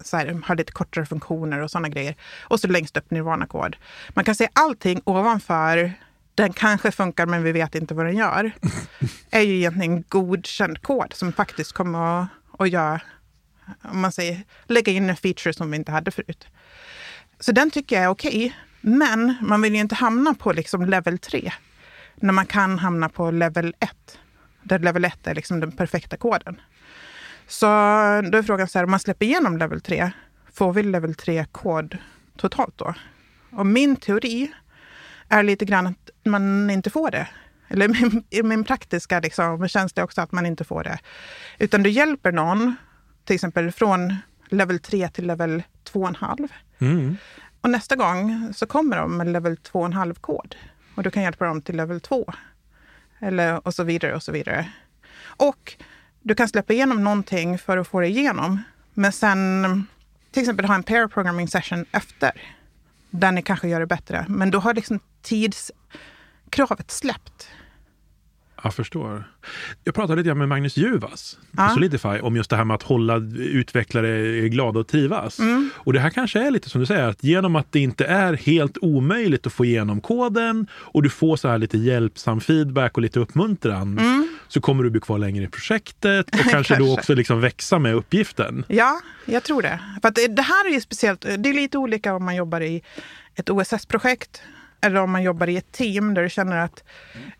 Så 0.00 0.16
här, 0.16 0.46
ha 0.46 0.54
lite 0.54 0.72
kortare 0.72 1.06
funktioner 1.06 1.60
och 1.60 1.70
sådana 1.70 1.88
grejer. 1.88 2.16
Och 2.42 2.60
så 2.60 2.68
längst 2.68 2.96
upp 2.96 3.10
Nirvana-kod. 3.10 3.76
Man 4.08 4.24
kan 4.24 4.34
se 4.34 4.48
allting 4.52 5.00
ovanför 5.04 5.92
den 6.34 6.52
kanske 6.52 6.92
funkar 6.92 7.26
men 7.26 7.42
vi 7.42 7.52
vet 7.52 7.74
inte 7.74 7.94
vad 7.94 8.06
den 8.06 8.16
gör. 8.16 8.52
är 9.30 9.40
ju 9.40 9.56
egentligen 9.56 10.04
godkänd 10.08 10.82
kod 10.82 11.14
som 11.14 11.32
faktiskt 11.32 11.72
kommer 11.72 12.22
att, 12.22 12.28
att 12.58 12.70
göra, 12.70 13.00
om 13.82 14.00
man 14.00 14.12
säger, 14.12 14.42
lägga 14.66 14.92
in 14.92 15.10
en 15.10 15.16
feature 15.16 15.52
som 15.52 15.70
vi 15.70 15.76
inte 15.76 15.92
hade 15.92 16.10
förut. 16.10 16.46
Så 17.40 17.52
den 17.52 17.70
tycker 17.70 17.96
jag 17.96 18.04
är 18.04 18.08
okej. 18.08 18.30
Okay. 18.30 18.52
Men 18.80 19.34
man 19.40 19.62
vill 19.62 19.74
ju 19.74 19.80
inte 19.80 19.94
hamna 19.94 20.34
på 20.34 20.52
liksom 20.52 20.86
level 20.86 21.18
3 21.18 21.52
när 22.16 22.32
man 22.32 22.46
kan 22.46 22.78
hamna 22.78 23.08
på 23.08 23.30
level 23.30 23.74
1. 23.80 24.18
Där 24.62 24.78
level 24.78 25.04
1 25.04 25.26
är 25.26 25.34
liksom 25.34 25.60
den 25.60 25.72
perfekta 25.72 26.16
koden. 26.16 26.60
Så 27.46 27.66
då 28.30 28.38
är 28.38 28.42
frågan 28.42 28.68
så 28.68 28.78
här, 28.78 28.84
om 28.84 28.90
man 28.90 29.00
släpper 29.00 29.26
igenom 29.26 29.58
level 29.58 29.80
3, 29.80 30.10
får 30.52 30.72
vi 30.72 30.82
level 30.82 31.12
3-kod 31.12 31.98
totalt 32.36 32.78
då? 32.78 32.94
Och 33.50 33.66
min 33.66 33.96
teori 33.96 34.52
är 35.28 35.42
lite 35.42 35.64
grann 35.64 35.86
att 35.86 36.10
man 36.24 36.70
inte 36.70 36.90
får 36.90 37.10
det. 37.10 37.28
Eller 37.68 37.88
min, 38.30 38.48
min 38.48 38.64
praktiska 38.64 39.20
liksom, 39.20 39.68
känns 39.68 39.92
det 39.92 40.02
också 40.02 40.20
att 40.20 40.32
man 40.32 40.46
inte 40.46 40.64
får 40.64 40.84
det. 40.84 40.98
Utan 41.58 41.82
du 41.82 41.90
hjälper 41.90 42.32
någon, 42.32 42.76
till 43.24 43.34
exempel 43.34 43.72
från 43.72 44.16
level 44.48 44.78
3 44.78 45.08
till 45.08 45.26
level 45.26 45.62
2,5. 45.92 46.48
Mm. 46.78 47.16
Och 47.60 47.70
nästa 47.70 47.96
gång 47.96 48.52
så 48.54 48.66
kommer 48.66 48.96
de 48.96 49.16
med 49.16 49.28
level 49.28 49.54
2,5-kod. 49.54 50.56
Och 51.02 51.04
du 51.04 51.10
kan 51.10 51.22
hjälpa 51.22 51.44
dem 51.44 51.62
till 51.62 51.76
level 51.76 52.00
2. 52.00 52.32
Eller, 53.18 53.66
och 53.66 53.74
så 53.74 53.84
vidare 53.84 54.14
och 54.14 54.22
så 54.22 54.32
vidare. 54.32 54.72
Och 55.24 55.76
du 56.20 56.34
kan 56.34 56.48
släppa 56.48 56.72
igenom 56.72 57.04
någonting 57.04 57.58
för 57.58 57.78
att 57.78 57.88
få 57.88 58.00
det 58.00 58.06
igenom. 58.06 58.62
Men 58.94 59.12
sen 59.12 59.86
till 60.30 60.42
exempel 60.42 60.64
ha 60.66 60.74
en 60.74 60.82
pair 60.82 61.06
programming 61.06 61.48
session 61.48 61.84
efter. 61.92 62.30
Där 63.10 63.32
ni 63.32 63.42
kanske 63.42 63.68
gör 63.68 63.80
det 63.80 63.86
bättre. 63.86 64.26
Men 64.28 64.50
då 64.50 64.58
har 64.58 64.74
liksom 64.74 65.00
tidskravet 65.22 66.90
släppt. 66.90 67.48
Jag 68.62 68.74
förstår. 68.74 69.24
Jag 69.84 69.94
pratade 69.94 70.22
lite 70.22 70.34
med 70.34 70.48
Magnus 70.48 70.76
Juvas 70.76 71.38
på. 71.56 71.68
Solidify 71.74 72.08
om 72.08 72.36
just 72.36 72.50
det 72.50 72.56
här 72.56 72.64
med 72.64 72.74
att 72.74 72.82
hålla 72.82 73.16
utvecklare 73.38 74.48
glada 74.48 74.80
och 74.80 74.88
trivas. 74.88 75.38
Mm. 75.38 75.70
Och 75.76 75.92
det 75.92 76.00
här 76.00 76.10
kanske 76.10 76.46
är 76.46 76.50
lite 76.50 76.68
som 76.70 76.80
du 76.80 76.86
säger, 76.86 77.08
att 77.08 77.24
genom 77.24 77.56
att 77.56 77.72
det 77.72 77.80
inte 77.80 78.04
är 78.04 78.32
helt 78.32 78.78
omöjligt 78.82 79.46
att 79.46 79.52
få 79.52 79.64
igenom 79.64 80.00
koden 80.00 80.66
och 80.72 81.02
du 81.02 81.10
får 81.10 81.36
så 81.36 81.48
här 81.48 81.58
lite 81.58 81.78
hjälpsam 81.78 82.40
feedback 82.40 82.96
och 82.96 83.02
lite 83.02 83.20
uppmuntran 83.20 84.00
så 84.48 84.60
kommer 84.60 84.84
du 84.84 84.90
bli 84.90 85.00
kvar 85.00 85.18
längre 85.18 85.44
i 85.44 85.48
projektet 85.48 86.26
och 86.34 86.40
kanske, 86.50 86.74
då 86.74 86.82
Mm. 86.82 86.86
Kanske. 86.86 87.00
också 87.00 87.14
liksom 87.14 87.40
växa 87.40 87.78
med 87.78 87.94
uppgiften. 87.94 88.64
Ja, 88.68 89.00
jag 89.24 89.42
tror 89.42 89.62
det. 89.62 89.78
För 90.02 90.28
det 90.36 90.42
här 90.42 90.68
är 90.68 90.74
ju 90.74 90.80
speciellt. 90.80 91.20
Det 91.20 91.48
är 91.48 91.54
lite 91.54 91.78
olika 91.78 92.14
om 92.14 92.24
man 92.24 92.36
jobbar 92.36 92.60
i 92.60 92.82
ett 93.34 93.50
OSS-projekt 93.50 94.42
eller 94.82 95.00
om 95.00 95.10
man 95.10 95.22
jobbar 95.22 95.48
i 95.48 95.56
ett 95.56 95.72
team 95.72 96.14
där 96.14 96.22
du 96.22 96.30
känner 96.30 96.56
att 96.56 96.84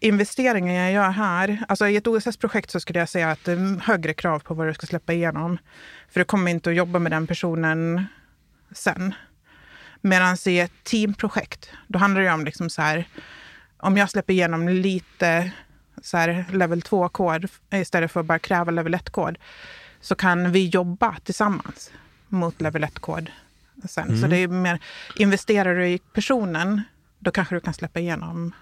investeringen 0.01 0.75
jag 0.75 0.93
gör 0.93 1.11
här... 1.11 1.65
Alltså 1.69 1.89
I 1.89 1.97
ett 1.97 2.07
OSS-projekt 2.07 2.71
så 2.71 2.81
skulle 2.81 2.99
jag 2.99 3.09
säga 3.09 3.31
att 3.31 3.45
det 3.45 3.53
är 3.53 3.81
högre 3.81 4.15
krav 4.15 4.39
på 4.39 4.55
vad 4.55 4.67
du 4.67 4.75
ska 4.75 4.87
släppa 4.87 5.13
igenom. 5.13 5.59
För 6.09 6.21
du 6.21 6.25
kommer 6.25 6.51
inte 6.51 6.71
att 6.71 6.77
jobba 6.77 6.99
med 6.99 7.13
den 7.13 7.27
personen 7.27 8.07
sen. 8.73 9.15
Medan 10.01 10.37
i 10.47 10.59
ett 10.59 10.85
teamprojekt, 10.85 11.71
då 11.87 11.99
handlar 11.99 12.23
det 12.23 12.33
om 12.33 12.45
liksom 12.45 12.71
så 12.71 12.83
här, 12.83 13.09
om 13.77 13.97
jag 13.97 14.11
släpper 14.11 14.33
igenom 14.33 14.69
lite 14.69 15.53
så 16.03 16.17
här 16.17 16.45
level 16.53 16.81
2-kod 16.81 17.49
istället 17.71 18.13
för 18.13 18.21
att 18.21 18.27
bara 18.27 18.39
kräva 18.39 18.71
level 18.71 18.95
1-kod, 18.95 19.39
så 20.01 20.15
kan 20.15 20.53
vi 20.53 20.67
jobba 20.67 21.17
tillsammans 21.25 21.91
mot 22.29 22.61
level 22.61 22.85
1-kod 22.85 23.31
sen. 23.89 24.21
Så 24.21 24.27
det 24.27 24.37
är 24.37 24.49
mer, 24.49 24.79
investerar 25.17 25.75
du 25.75 25.89
i 25.89 25.99
personen, 25.99 26.83
då 27.23 27.31
kanske 27.31 27.55
du 27.55 27.61
kan 27.61 27.75
släppa 27.75 28.01
igenom. 28.01 28.53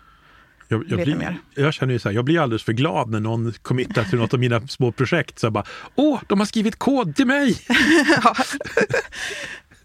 Jag, 0.69 0.85
jag, 0.89 1.03
blir, 1.03 1.17
mer. 1.17 1.37
jag 1.55 1.75
känner 1.75 1.93
ju 1.93 1.99
så 1.99 2.09
här, 2.09 2.15
jag 2.15 2.25
blir 2.25 2.41
alldeles 2.41 2.63
för 2.63 2.73
glad 2.73 3.11
när 3.11 3.21
någon 3.21 3.53
committar 3.63 4.05
till 4.05 4.19
något 4.19 4.35
av 4.35 4.41
mina 4.41 4.69
små 4.69 4.93
projekt. 4.93 5.39
Så 5.39 5.47
jag 5.47 5.53
bara, 5.53 5.65
åh, 5.95 6.21
de 6.27 6.39
har 6.39 6.47
skrivit 6.47 6.79
kod 6.79 7.17
till 7.17 7.27
mig! 7.27 7.59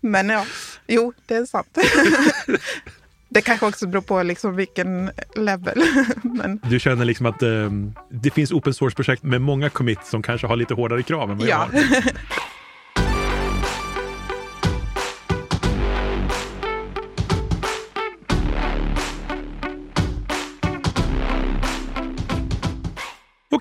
Men 0.02 0.30
ja, 0.30 0.46
jo, 0.88 1.14
det 1.26 1.36
är 1.36 1.46
sant. 1.46 1.78
det 3.30 3.42
kanske 3.42 3.66
också 3.66 3.88
beror 3.88 4.02
på 4.02 4.24
liksom 4.24 4.56
vilken 4.56 5.12
level. 5.36 5.84
Men 6.24 6.60
Du 6.64 6.80
känner 6.80 7.06
liksom 7.06 7.26
att 7.26 7.42
eh, 7.42 7.72
det 8.10 8.30
finns 8.30 8.52
open 8.52 8.74
source-projekt 8.74 9.24
med 9.24 9.42
många 9.42 9.70
commits 9.70 10.10
som 10.10 10.22
kanske 10.22 10.48
har 10.48 10.56
lite 10.56 10.74
hårdare 10.74 11.04
krav 11.04 11.32
än 11.32 11.38
vad 11.38 11.48
jag 11.48 11.70
ja. 11.74 11.80
har. 11.80 12.04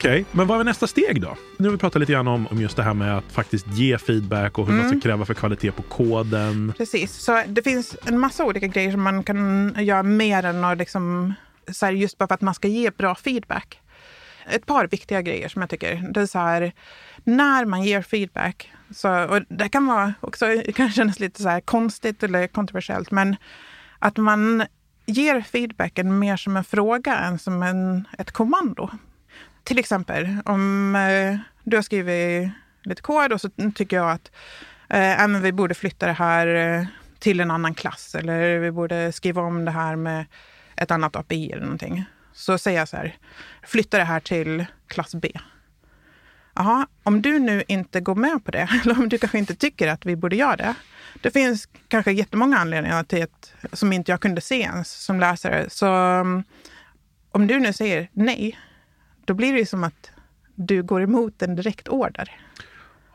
Okej, 0.05 0.25
men 0.33 0.47
vad 0.47 0.61
är 0.61 0.65
nästa 0.65 0.87
steg 0.87 1.21
då? 1.21 1.37
Nu 1.57 1.69
har 1.69 1.73
vi 1.73 1.79
pratat 1.79 2.01
lite 2.01 2.13
grann 2.13 2.29
om, 2.29 2.47
om 2.47 2.61
just 2.61 2.77
det 2.77 2.83
här 2.83 2.95
med 2.95 3.17
att 3.17 3.33
faktiskt 3.33 3.67
ge 3.67 3.99
feedback 3.99 4.59
och 4.59 4.67
hur 4.67 4.75
man 4.75 4.89
ska 4.89 5.01
kräva 5.01 5.25
för 5.25 5.35
kvalitet 5.35 5.73
på 5.73 5.83
koden. 5.83 6.73
Precis, 6.77 7.13
så 7.13 7.43
det 7.47 7.63
finns 7.63 7.97
en 8.05 8.19
massa 8.19 8.45
olika 8.45 8.67
grejer 8.67 8.91
som 8.91 9.03
man 9.03 9.23
kan 9.23 9.75
göra 9.79 10.03
mer 10.03 10.45
än 10.45 10.65
att 10.65 10.79
liksom, 10.79 11.35
så 11.73 11.87
här, 11.87 11.93
just 11.93 12.19
bara 12.19 12.29
för 12.29 12.35
att 12.35 12.41
man 12.41 12.55
ska 12.55 12.69
ge 12.69 12.91
bra 12.91 13.15
feedback. 13.15 13.81
Ett 14.47 14.67
par 14.67 14.87
viktiga 14.87 15.23
grejer 15.23 15.49
som 15.49 15.63
jag 15.63 15.71
tycker. 15.71 16.11
Det 16.15 16.21
är 16.21 16.27
så 16.27 16.39
här, 16.39 16.73
när 17.25 17.65
man 17.65 17.83
ger 17.83 18.03
feedback, 18.03 18.73
så, 18.95 19.25
och 19.25 19.41
det 19.49 19.69
kan 19.69 19.87
vara 19.87 20.15
också, 20.21 20.47
kan 20.75 20.91
kännas 20.91 21.21
lite 21.21 21.43
så 21.43 21.61
konstigt 21.65 22.23
eller 22.23 22.47
kontroversiellt, 22.47 23.11
men 23.11 23.37
att 23.99 24.17
man 24.17 24.65
ger 25.07 25.41
feedbacken 25.41 26.19
mer 26.19 26.37
som 26.37 26.57
en 26.57 26.65
fråga 26.65 27.19
än 27.19 27.39
som 27.39 27.63
en, 27.63 28.09
ett 28.19 28.33
kommando. 28.33 28.91
Till 29.65 29.79
exempel 29.79 30.37
om 30.45 30.97
eh, 30.97 31.39
du 31.65 31.77
har 31.77 31.83
skrivit 31.83 32.51
lite 32.83 33.03
kod 33.03 33.33
och 33.33 33.41
så 33.41 33.51
tycker 33.75 33.97
jag 33.97 34.11
att 34.11 34.31
eh, 34.89 35.23
äh, 35.23 35.29
men 35.29 35.43
vi 35.43 35.53
borde 35.53 35.75
flytta 35.75 36.07
det 36.07 36.13
här 36.13 36.47
eh, 36.47 36.87
till 37.19 37.41
en 37.41 37.51
annan 37.51 37.75
klass 37.75 38.15
eller 38.15 38.59
vi 38.59 38.71
borde 38.71 39.13
skriva 39.13 39.43
om 39.43 39.65
det 39.65 39.71
här 39.71 39.97
med 39.97 40.27
ett 40.77 40.91
annat 40.91 41.17
API 41.17 41.53
eller 41.53 41.63
någonting. 41.63 42.05
Så 42.33 42.59
säger 42.59 42.79
jag 42.79 42.89
så 42.89 42.97
här, 42.97 43.17
flytta 43.63 43.99
det 43.99 44.05
här 44.05 44.21
till 44.21 44.65
klass 44.87 45.15
B. 45.15 45.33
Jaha, 46.55 46.87
om 47.03 47.23
du 47.23 47.39
nu 47.39 47.63
inte 47.69 48.01
går 48.01 48.15
med 48.15 48.45
på 48.45 48.51
det, 48.51 48.69
eller 48.83 48.99
om 48.99 49.09
du 49.09 49.19
kanske 49.19 49.39
inte 49.39 49.55
tycker 49.55 49.89
att 49.89 50.07
vi 50.07 50.17
borde 50.17 50.37
göra 50.37 50.57
det. 50.57 50.75
Det 51.23 51.31
finns 51.31 51.69
kanske 51.89 52.13
jättemånga 52.13 52.59
anledningar 52.59 53.05
till 53.05 53.23
att, 53.23 53.55
som 53.73 53.93
inte 53.93 54.11
jag 54.11 54.21
kunde 54.21 54.41
se 54.41 54.61
ens 54.61 55.05
som 55.05 55.21
läsare. 55.21 55.71
Så 55.71 55.87
mm, 55.87 56.45
om 57.31 57.47
du 57.47 57.61
nu 57.61 57.73
säger 57.73 58.09
nej, 58.13 58.59
då 59.27 59.35
blir 59.35 59.53
det 59.53 59.59
ju 59.59 59.67
som 59.67 59.85
att 59.85 60.11
du 60.55 60.83
går 60.83 61.03
emot 61.03 61.43
en 61.43 61.57
direkt 61.57 61.89
order. 61.89 62.31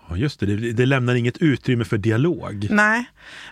Ja, 0.10 0.18
just 0.18 0.40
det, 0.40 0.46
det, 0.46 0.74
det 0.74 0.86
lämnar 0.86 1.16
inget 1.16 1.38
utrymme 1.38 1.86
för 1.86 1.98
dialog. 1.98 2.68
Nej, 2.70 3.06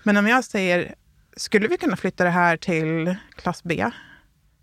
men 0.04 0.18
om 0.18 0.28
jag 0.28 0.44
säger, 0.44 0.96
skulle 1.36 1.68
vi 1.68 1.78
kunna 1.78 1.96
flytta 1.96 2.24
det 2.24 2.30
här 2.30 2.58
till 2.58 3.16
klass 3.36 3.64
B? 3.64 3.90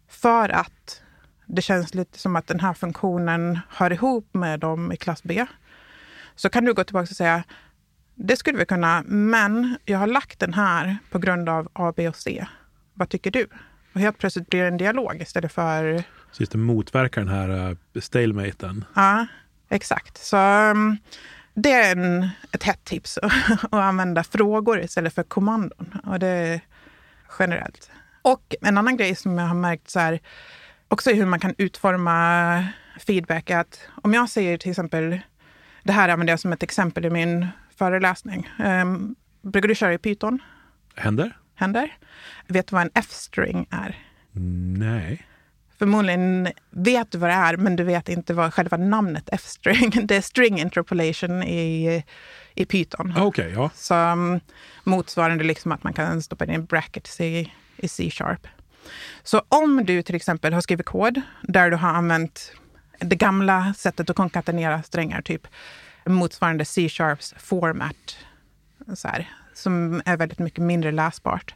För 0.09 0.49
att 0.49 1.03
det 1.47 1.63
känns 1.63 1.95
lite 1.95 2.19
som 2.19 2.37
att 2.37 2.47
den 2.47 2.61
här 2.61 2.75
funktionen 2.75 3.59
hör 3.69 3.93
ihop 3.93 4.29
med 4.33 4.61
dem 4.61 4.93
i 4.93 4.97
klass 4.97 5.23
B. 5.23 5.47
Så 6.37 6.49
kan 6.49 6.65
du 6.65 6.75
gå 6.75 6.85
tillbaka 6.85 7.11
och 7.11 7.17
säga, 7.17 7.45
det 8.15 8.37
skulle 8.37 8.59
vi 8.59 8.67
kunna, 8.67 9.03
men 9.07 9.77
jag 9.85 9.99
har 9.99 10.07
lagt 10.07 10.41
den 10.41 10.55
här 10.55 10.97
på 11.11 11.19
grund 11.19 11.49
av 11.49 11.69
A, 11.73 11.93
B 11.97 12.09
och 12.09 12.17
C. 12.17 12.47
Vad 12.95 13.09
tycker 13.09 13.31
du? 13.31 13.47
Och 13.93 14.01
helt 14.01 14.19
plötsligt 14.19 14.51
blir 14.51 14.61
det 14.61 14.69
en 14.69 14.77
dialog 14.77 15.23
istället 15.23 15.53
för 15.53 16.05
Så 16.35 16.43
just 16.43 16.53
det 16.53 16.59
motverkar 16.59 17.21
den 17.21 17.35
här 17.35 17.71
uh, 17.71 18.01
stalematen. 18.01 18.85
Ja, 18.95 19.27
exakt. 19.69 20.19
Så 20.19 20.37
um, 20.37 20.97
det 21.55 21.73
är 21.73 21.97
en, 21.97 22.29
ett 22.53 22.63
hett 22.63 22.85
tips 22.85 23.19
att 23.63 23.73
använda 23.73 24.25
frågor 24.25 24.81
istället 24.81 25.15
för 25.15 25.23
kommandon. 25.23 25.95
Och 26.05 26.19
det 26.19 26.27
är 26.27 26.61
generellt. 27.39 27.91
Och 28.23 28.55
en 28.61 28.79
annan 28.79 28.97
grej 28.97 29.15
som 29.15 29.39
jag 29.39 29.47
har 29.47 29.55
märkt 29.55 29.91
så 29.91 30.01
här, 30.01 30.21
också 30.89 31.11
i 31.11 31.15
hur 31.15 31.27
man 31.27 31.41
kan 31.41 31.55
utforma 31.59 32.67
feedback 33.07 33.51
är 33.51 33.59
att 33.59 33.81
om 34.03 34.15
jag 34.15 34.29
säger 34.29 34.59
till 34.59 34.71
exempel, 34.71 35.21
det 35.83 35.93
här 35.93 36.09
använder 36.09 36.33
jag 36.33 36.41
som 36.41 36.53
ett 36.53 36.63
exempel 36.63 37.05
i 37.05 37.11
min 37.11 37.47
föreläsning. 37.77 38.51
Um, 38.59 39.15
brukar 39.43 39.69
du 39.69 39.75
köra 39.75 39.95
i 39.95 39.99
Python? 39.99 40.43
Händer? 40.95 41.37
Händer? 41.55 41.97
Vet 42.47 42.67
du 42.67 42.75
vad 42.75 42.83
en 42.83 42.91
F-string 42.95 43.67
är? 43.71 43.99
Nej. 44.79 45.27
Förmodligen 45.85 46.49
vet 46.71 47.11
du 47.11 47.19
vad 47.19 47.31
det 47.31 47.35
är, 47.35 47.57
men 47.57 47.77
du 47.77 47.85
vet 47.85 48.09
inte 48.09 48.35
vad 48.35 48.55
själva 48.55 48.77
namnet 48.77 49.29
F-string. 49.33 49.91
Det 50.07 50.17
är 50.17 50.21
string 50.21 50.61
interpolation 50.61 51.43
i, 51.43 52.03
i 52.55 52.65
Python. 52.65 53.15
Ah, 53.17 53.23
Okej, 53.23 53.53
ja. 53.55 53.71
Så 53.75 53.95
um, 53.95 54.41
motsvarande 54.85 55.45
liksom 55.45 55.73
att 55.73 55.83
man 55.83 55.93
kan 55.93 56.23
stoppa 56.23 56.45
in 56.45 56.65
brackets 56.65 57.21
i, 57.21 57.53
i 57.77 57.89
C-sharp. 57.89 58.47
Så 59.23 59.43
om 59.49 59.85
du 59.85 60.03
till 60.03 60.15
exempel 60.15 60.53
har 60.53 60.61
skrivit 60.61 60.87
kod 60.87 61.21
där 61.43 61.71
du 61.71 61.77
har 61.77 61.89
använt 61.89 62.53
det 62.99 63.17
gamla 63.17 63.75
sättet 63.77 64.11
att 64.11 64.17
konkatenera 64.17 64.83
strängar, 64.83 65.23
typ 65.23 65.47
motsvarande 66.07 66.65
C-sharps 66.65 67.35
format, 67.39 68.17
så 68.95 69.09
här, 69.09 69.31
som 69.55 70.03
är 70.05 70.17
väldigt 70.17 70.39
mycket 70.39 70.63
mindre 70.65 70.93
läsbart. 70.93 71.55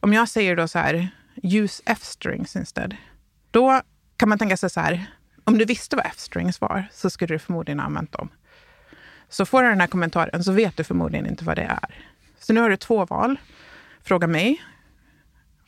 Om 0.00 0.12
jag 0.12 0.28
säger 0.28 0.56
då 0.56 0.68
så 0.68 0.78
här, 0.78 1.08
use 1.42 1.82
F-strings 1.86 2.56
instead, 2.56 2.96
då 3.50 3.82
kan 4.16 4.28
man 4.28 4.38
tänka 4.38 4.56
sig 4.56 4.70
så 4.70 4.80
här, 4.80 5.06
om 5.44 5.58
du 5.58 5.64
visste 5.64 5.96
vad 5.96 6.06
F-strings 6.06 6.60
var 6.60 6.88
så 6.92 7.10
skulle 7.10 7.34
du 7.34 7.38
förmodligen 7.38 7.78
ha 7.78 7.86
använt 7.86 8.12
dem. 8.12 8.28
Så 9.28 9.46
får 9.46 9.62
du 9.62 9.68
den 9.68 9.80
här 9.80 9.86
kommentaren 9.86 10.44
så 10.44 10.52
vet 10.52 10.76
du 10.76 10.84
förmodligen 10.84 11.26
inte 11.26 11.44
vad 11.44 11.56
det 11.56 11.62
är. 11.62 12.04
Så 12.38 12.52
nu 12.52 12.60
har 12.60 12.70
du 12.70 12.76
två 12.76 13.04
val. 13.04 13.38
Fråga 14.02 14.26
mig, 14.26 14.62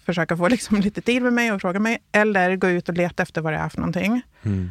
försöka 0.05 0.37
få 0.37 0.49
liksom 0.49 0.77
lite 0.81 1.01
tid 1.01 1.23
med 1.23 1.33
mig 1.33 1.53
och 1.53 1.61
fråga 1.61 1.81
mig, 1.81 1.99
eller 2.13 2.57
gå 2.57 2.69
ut 2.69 2.89
och 2.89 2.95
leta 2.95 3.23
efter 3.23 3.41
vad 3.41 3.53
det 3.53 3.59
är 3.59 3.69
för 3.69 3.79
någonting. 3.79 4.23
Mm. 4.43 4.71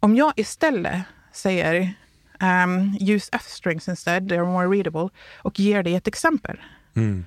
Om 0.00 0.16
jag 0.16 0.32
istället 0.36 1.02
säger 1.32 1.94
um, 2.40 2.96
use 3.00 3.28
F-strings 3.32 3.88
instead, 3.88 4.22
they're 4.22 4.44
more 4.44 4.76
readable, 4.76 5.08
och 5.36 5.60
ger 5.60 5.82
dig 5.82 5.94
ett 5.94 6.08
exempel. 6.08 6.60
Mm. 6.94 7.26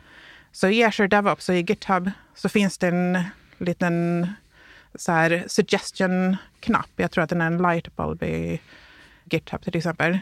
Så 0.52 0.68
i 0.68 0.84
Azure 0.84 1.08
DevOps 1.08 1.50
och 1.50 1.56
i 1.56 1.62
GitHub 1.62 2.12
så 2.36 2.50
finns 2.50 2.78
det 2.78 2.88
en 2.88 3.24
liten 3.58 4.28
så 4.98 5.12
här 5.12 5.44
suggestion-knapp. 5.48 6.90
Jag 6.96 7.12
tror 7.12 7.24
att 7.24 7.30
den 7.30 7.42
är 7.42 7.48
en 7.48 7.58
lightbulb 7.58 8.24
i 8.24 8.62
GitHub 9.24 9.64
till 9.64 9.78
exempel. 9.78 10.20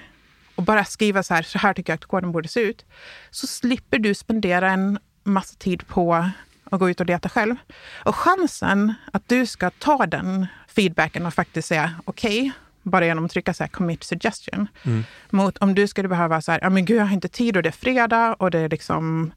Och 0.55 0.63
bara 0.63 0.85
skriva 0.85 1.23
så 1.23 1.33
här, 1.33 1.43
så 1.43 1.57
här 1.57 1.73
tycker 1.73 1.93
jag 1.93 1.97
att 1.97 2.05
koden 2.05 2.31
borde 2.31 2.47
se 2.47 2.59
ut. 2.59 2.85
Så 3.29 3.47
slipper 3.47 3.99
du 3.99 4.13
spendera 4.13 4.71
en 4.71 4.99
massa 5.23 5.55
tid 5.57 5.87
på 5.87 6.29
att 6.63 6.79
gå 6.79 6.89
ut 6.89 6.99
och 6.99 7.05
leta 7.05 7.29
själv. 7.29 7.55
Och 8.05 8.15
chansen 8.15 8.93
att 9.13 9.29
du 9.29 9.45
ska 9.45 9.69
ta 9.69 10.05
den 10.05 10.47
feedbacken 10.67 11.25
och 11.25 11.33
faktiskt 11.33 11.67
säga 11.67 11.93
okej, 12.05 12.51
bara 12.83 13.05
genom 13.05 13.25
att 13.25 13.31
trycka 13.31 13.53
så 13.53 13.63
här 13.63 13.69
commit 13.69 14.03
suggestion. 14.03 14.67
Mm. 14.83 15.03
Mot 15.29 15.57
om 15.57 15.75
du 15.75 15.87
skulle 15.87 16.07
behöva 16.07 16.41
så 16.41 16.51
här, 16.51 16.59
ja 16.61 16.69
men 16.69 16.85
gud 16.85 16.97
jag 16.97 17.05
har 17.05 17.13
inte 17.13 17.27
tid 17.27 17.57
och 17.57 17.63
det 17.63 17.69
är 17.69 17.71
fredag 17.71 18.33
och 18.33 18.51
det 18.51 18.59
är 18.59 18.69
liksom 18.69 19.31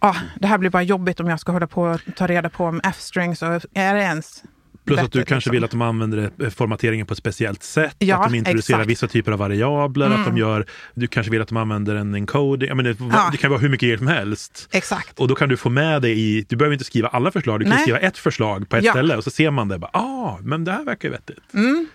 Ja, 0.00 0.16
det 0.40 0.46
här 0.46 0.58
blir 0.58 0.70
bara 0.70 0.82
jobbigt 0.82 1.20
om 1.20 1.28
jag 1.28 1.40
ska 1.40 1.52
hålla 1.52 1.66
på 1.66 1.82
och 1.82 2.00
ta 2.16 2.26
reda 2.26 2.48
på 2.48 2.64
om 2.64 2.80
F-strings 2.84 3.42
och 3.42 3.48
är 3.74 3.94
det 3.94 4.00
ens 4.02 4.42
Plus 4.84 5.00
att 5.00 5.12
du 5.12 5.18
kanske 5.18 5.34
liksom? 5.36 5.52
vill 5.52 5.64
att 5.64 5.70
de 5.70 5.82
använder 5.82 6.30
eh, 6.42 6.50
formateringen 6.50 7.06
på 7.06 7.12
ett 7.12 7.18
speciellt 7.18 7.62
sätt, 7.62 7.94
Ja, 7.98 8.16
att 8.24 8.30
de 8.30 8.36
introducerar 8.36 8.78
exakt. 8.78 8.90
vissa 8.90 9.06
typer 9.08 9.32
av 9.32 9.38
variabler, 9.38 10.06
att 10.06 10.12
de 10.12 10.22
Mm. 10.22 10.36
gör, 10.36 10.66
du 10.94 11.06
kanske 11.06 11.30
vill 11.32 11.42
att 11.42 11.48
de 11.48 11.56
använder 11.56 11.94
en 11.94 12.14
encoding, 12.14 12.68
jag 12.68 12.76
menar, 12.76 12.96
Ja. 13.12 13.28
det 13.32 13.36
kan 13.38 13.50
vara 13.50 13.60
hur 13.60 13.68
mycket 13.68 13.82
grejer 13.86 13.98
som 13.98 14.06
helst. 14.06 14.68
Exakt. 14.72 15.18
Och 15.20 15.28
då 15.28 15.34
kan 15.34 15.48
du 15.48 15.56
få 15.56 15.68
med 15.70 16.02
det 16.02 16.08
i, 16.10 16.46
du 16.48 16.56
behöver 16.56 16.72
inte 16.72 16.84
skriva 16.84 17.08
alla 17.08 17.30
förslag, 17.30 17.60
du 17.60 17.64
kan 17.64 17.74
Nej. 17.74 17.82
skriva 17.82 17.98
ett 17.98 18.18
förslag 18.18 18.68
på 18.68 18.76
ett 18.76 18.84
Ja. 18.84 18.92
ställe 18.92 19.16
och 19.16 19.24
så 19.24 19.30
ser 19.30 19.50
man 19.50 19.68
det, 19.68 19.78
bara, 19.78 19.90
ah, 19.92 20.38
men 20.42 20.64
det 20.64 20.72
här 20.72 20.84
verkar 20.84 21.08
ju 21.08 21.12
vettigt. 21.12 21.54
Mm. 21.54 21.86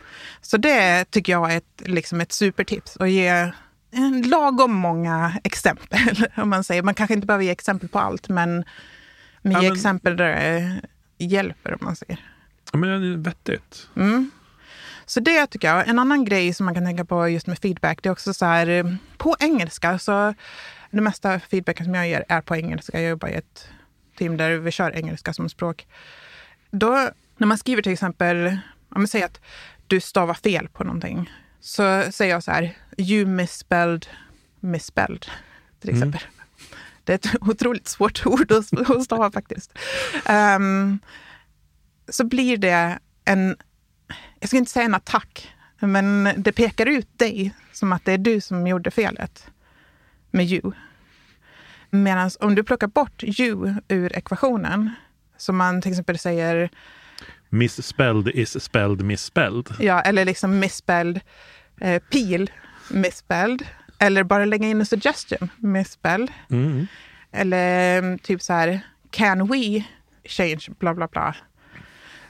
Så 0.42 0.58
det 0.58 1.06
tycker 1.12 1.32
jag 1.32 1.54
är 1.54 1.58
ett, 1.58 1.82
liksom 1.86 2.22
ett 2.22 2.32
supertips. 2.32 2.98
Att 2.98 3.10
ge 3.12 3.52
lagom 4.26 4.74
många 4.74 5.40
exempel. 5.44 6.26
Om 6.38 6.50
man 6.50 6.64
säger. 6.64 6.84
Man 6.84 6.94
kanske 6.94 7.14
inte 7.14 7.28
behöver 7.28 7.46
ge 7.46 7.52
exempel 7.52 7.90
på 7.90 8.00
allt, 8.00 8.30
men, 8.30 8.66
men 9.42 9.52
Ja, 9.54 9.62
ge 9.62 9.68
men- 9.70 9.78
exempel 9.78 10.18
där 10.18 10.36
det 10.36 10.82
hjälper. 11.26 11.72
Om 11.74 11.80
man 11.82 11.96
säger. 11.96 12.20
Ja, 12.72 12.78
men 12.78 13.02
det 13.02 13.08
är 13.08 13.18
vettigt. 13.18 13.88
Mm. 13.96 14.32
Så 15.06 15.20
det 15.20 15.48
tycker 15.48 15.68
jag. 15.68 15.88
En 15.88 16.00
annan 16.00 16.26
grej 16.26 16.54
som 16.54 16.66
man 16.66 16.76
kan 16.76 16.86
tänka 16.86 17.06
på 17.06 17.28
just 17.30 17.48
med 17.48 17.60
feedback, 17.60 18.00
det 18.04 18.10
är 18.10 18.12
också 18.12 18.34
så 18.34 18.46
här 18.46 18.68
eh, 18.68 18.86
på 19.18 19.36
engelska. 19.40 20.00
Så 20.00 20.34
det 20.92 21.02
mesta 21.02 21.40
feedbacken 21.40 21.86
som 21.86 21.96
jag 21.96 22.08
ger 22.08 22.26
är 22.28 22.42
på 22.42 22.56
engelska. 22.56 23.02
Jag 23.02 23.10
jobbar 23.10 23.28
i 23.28 23.34
ett 23.34 23.68
team 24.18 24.38
där 24.38 24.58
vi 24.58 24.72
kör 24.72 24.96
engelska 24.96 25.34
som 25.34 25.50
språk. 25.50 25.88
Då, 26.72 27.10
när 27.38 27.48
man 27.48 27.58
skriver 27.58 27.82
till 27.82 27.92
exempel, 27.92 28.48
om 28.90 29.02
man 29.02 29.08
säger 29.08 29.26
att 29.26 29.42
du 29.88 30.00
stavar 30.00 30.34
fel 30.34 30.68
på 30.68 30.84
någonting, 30.84 31.32
så 31.62 32.12
säger 32.12 32.34
jag 32.34 32.44
så 32.44 32.52
här, 32.52 32.78
you 32.98 33.26
misspelled, 33.26 34.08
misspelled, 34.60 35.26
till 35.80 35.90
Mm. 35.90 35.98
exempel. 36.02 36.22
Det 37.04 37.12
är 37.14 37.16
ett 37.16 37.42
otroligt 37.50 37.88
svårt 37.88 38.26
ord 38.26 38.52
att 38.52 39.04
stava 39.04 39.32
faktiskt. 39.32 39.78
Ehm, 40.26 41.00
så 42.10 42.24
blir 42.26 42.58
det 42.58 43.00
en, 43.26 43.56
jag 44.40 44.50
ska 44.50 44.58
inte 44.58 44.72
säga 44.72 44.86
en 44.86 44.96
attack, 44.96 45.56
men 45.80 46.34
det 46.38 46.52
pekar 46.52 46.86
ut 46.86 47.20
dig 47.20 47.54
som 47.72 47.94
att 47.94 48.06
det 48.06 48.12
är 48.12 48.18
du 48.18 48.42
som 48.42 48.68
gjorde 48.68 48.92
felet 48.92 49.48
med 50.32 50.46
you. 50.46 50.72
Medan 51.90 52.32
om 52.40 52.56
du 52.56 52.64
plockar 52.64 52.88
bort 52.88 53.24
you 53.24 53.76
ur 53.88 54.18
ekvationen, 54.18 54.90
som 55.38 55.58
man 55.58 55.82
till 55.82 55.92
exempel 55.92 56.20
säger, 56.20 56.70
Misspelled 57.54 58.28
is 58.28 58.64
spelled 58.64 59.02
misspelled. 59.06 59.76
ja, 59.80 60.02
eller 60.02 60.26
liksom 60.26 60.60
misspelled, 60.60 61.22
eh, 61.82 62.02
pil, 62.12 62.52
misspelled, 62.90 63.66
eller 64.00 64.24
bara 64.24 64.46
lägga 64.46 64.68
in 64.68 64.80
en 64.80 64.86
suggestion, 64.86 65.50
misspelled, 65.58 66.32
Mm. 66.50 66.88
eller 67.32 67.98
mm, 68.00 68.20
typ 68.20 68.42
så 68.42 68.54
här, 68.54 68.80
can 69.12 69.48
we 69.48 69.84
change, 70.26 70.68
bla 70.80 70.94
bla 70.94 71.08
bla. 71.08 71.36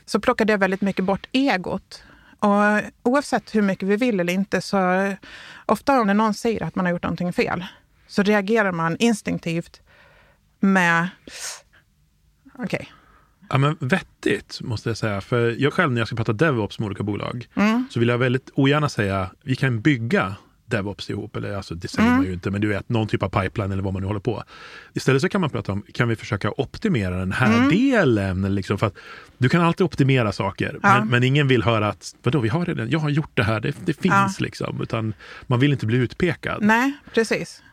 Så 0.06 0.20
plockar 0.20 0.46
det 0.46 0.58
väldigt 0.58 0.82
mycket 0.82 1.06
bort 1.06 1.28
egot. 1.32 2.04
Och 2.40 2.82
oavsett 3.04 3.56
hur 3.56 3.62
mycket 3.62 3.90
vi 3.90 3.96
vill 3.96 4.20
eller 4.20 4.34
inte, 4.34 4.62
så 4.62 5.14
ofta 5.66 6.02
om 6.02 6.08
det 6.08 6.14
någon 6.14 6.34
säger 6.34 6.64
att 6.64 6.76
man 6.76 6.86
har 6.86 6.94
gjort 6.94 7.04
någonting 7.04 7.34
fel, 7.34 7.66
så 8.08 8.24
reagerar 8.24 8.72
man 8.72 8.98
instinktivt 9.00 9.82
med, 10.60 11.10
okej, 12.58 12.92
Ja, 13.52 13.58
men 13.58 13.78
vettigt 13.80 14.60
måste 14.62 14.90
jag 14.90 14.98
säga. 14.98 15.22
För 15.22 15.56
jag 15.60 15.74
själv 15.74 15.92
när 15.92 16.02
jag 16.02 16.08
ska 16.08 16.16
prata 16.16 16.34
DevOps 16.34 16.80
med 16.80 16.86
olika 16.86 17.04
bolag 17.04 17.48
mm, 17.56 17.86
så 17.90 18.00
vill 18.00 18.10
jag 18.10 18.18
väldigt 18.18 18.50
ogärna 18.54 18.90
säga 18.90 19.32
vi 19.44 19.56
kan 19.56 19.82
bygga 19.82 20.36
DevOps 20.66 21.10
ihop. 21.10 21.36
Eller 21.36 21.54
alltså, 21.56 21.76
det 21.76 21.88
säger 21.88 22.08
Mm. 22.08 22.18
man 22.18 22.26
ju 22.28 22.34
inte, 22.34 22.52
men 22.52 22.62
du 22.62 22.68
vet 22.68 22.90
någon 22.90 23.08
typ 23.08 23.24
av 23.24 23.30
pipeline 23.30 23.72
eller 23.72 23.84
vad 23.84 23.94
man 23.94 24.02
nu 24.02 24.08
håller 24.08 24.20
på. 24.20 24.44
Istället 24.94 25.22
så 25.22 25.30
kan 25.30 25.42
man 25.42 25.50
prata 25.50 25.72
om, 25.72 25.84
kan 25.94 26.08
vi 26.08 26.16
försöka 26.16 26.52
optimera 26.58 27.18
den 27.20 27.32
här 27.32 27.58
Mm. 27.58 27.70
delen? 27.70 28.56
Liksom, 28.56 28.78
för 28.78 28.88
att 28.88 28.96
du 29.38 29.50
kan 29.50 29.62
alltid 29.62 29.86
optimera 29.86 30.32
saker, 30.32 30.80
Ja. 30.84 31.00
men, 31.00 31.08
men 31.08 31.24
ingen 31.24 31.48
vill 31.48 31.64
höra 31.64 31.88
att 31.90 32.16
vadå, 32.24 32.40
vi 32.40 32.50
har 32.50 32.66
redan, 32.66 32.90
jag 32.90 33.00
har 33.00 33.10
gjort 33.10 33.32
det 33.34 33.44
här, 33.44 33.60
det, 33.60 33.76
det 33.86 33.94
finns 33.94 34.14
Ja. 34.40 34.44
liksom. 34.44 34.82
Utan 34.82 35.14
man 35.48 35.60
vill 35.60 35.72
inte 35.72 35.86
bli 35.86 35.98
utpekad. 35.98 36.58
nej, 36.64 36.94
precis. 37.14 37.64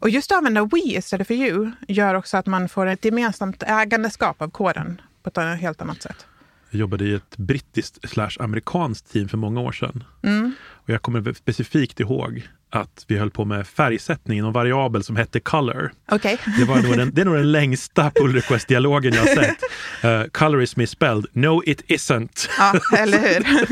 Och 0.00 0.10
just 0.10 0.32
att 0.32 0.38
använda 0.38 0.64
we 0.64 0.78
istället 0.84 1.26
för 1.26 1.34
you 1.34 1.70
gör 1.88 2.14
också 2.14 2.36
att 2.36 2.46
man 2.46 2.68
får 2.68 2.86
ett 2.86 3.04
gemensamt 3.04 3.62
ägandeskap 3.62 4.42
av 4.42 4.50
koden 4.50 5.00
på 5.22 5.30
ett 5.30 5.60
helt 5.60 5.82
annat 5.82 6.02
sätt. 6.02 6.26
Jag 6.70 6.80
jobbade 6.80 7.04
i 7.04 7.14
ett 7.14 7.36
brittiskt 7.36 8.10
slash 8.10 8.30
amerikanskt 8.40 9.12
team 9.12 9.28
för 9.28 9.36
många 9.36 9.60
år 9.60 9.72
sedan. 9.72 10.04
Mm. 10.22 10.52
Och 10.68 10.90
jag 10.90 11.02
kommer 11.02 11.32
specifikt 11.32 12.00
ihåg 12.00 12.48
att 12.70 13.04
vi 13.08 13.18
höll 13.18 13.30
på 13.30 13.44
med 13.44 13.66
färgsättning 13.66 14.42
någon 14.42 14.52
variabel 14.52 15.04
som 15.04 15.16
hette 15.16 15.40
color. 15.40 15.92
Okej. 16.08 16.38
Det, 16.58 16.64
var 16.64 16.82
nog 16.82 16.96
den, 16.96 17.14
det 17.14 17.20
är 17.20 17.24
nog 17.24 17.34
den 17.34 17.52
längsta 17.52 18.10
pull 18.10 18.34
request-dialogen 18.34 19.14
jag 19.14 19.20
har 19.20 19.26
sett. 19.26 19.58
Uh, 20.04 20.24
color 20.32 20.62
is 20.62 20.76
misspelled. 20.76 21.26
No 21.32 21.62
it 21.66 21.82
isn't. 21.90 22.48
Ja, 22.58 22.80
eller 22.98 23.18
hur? 23.18 23.66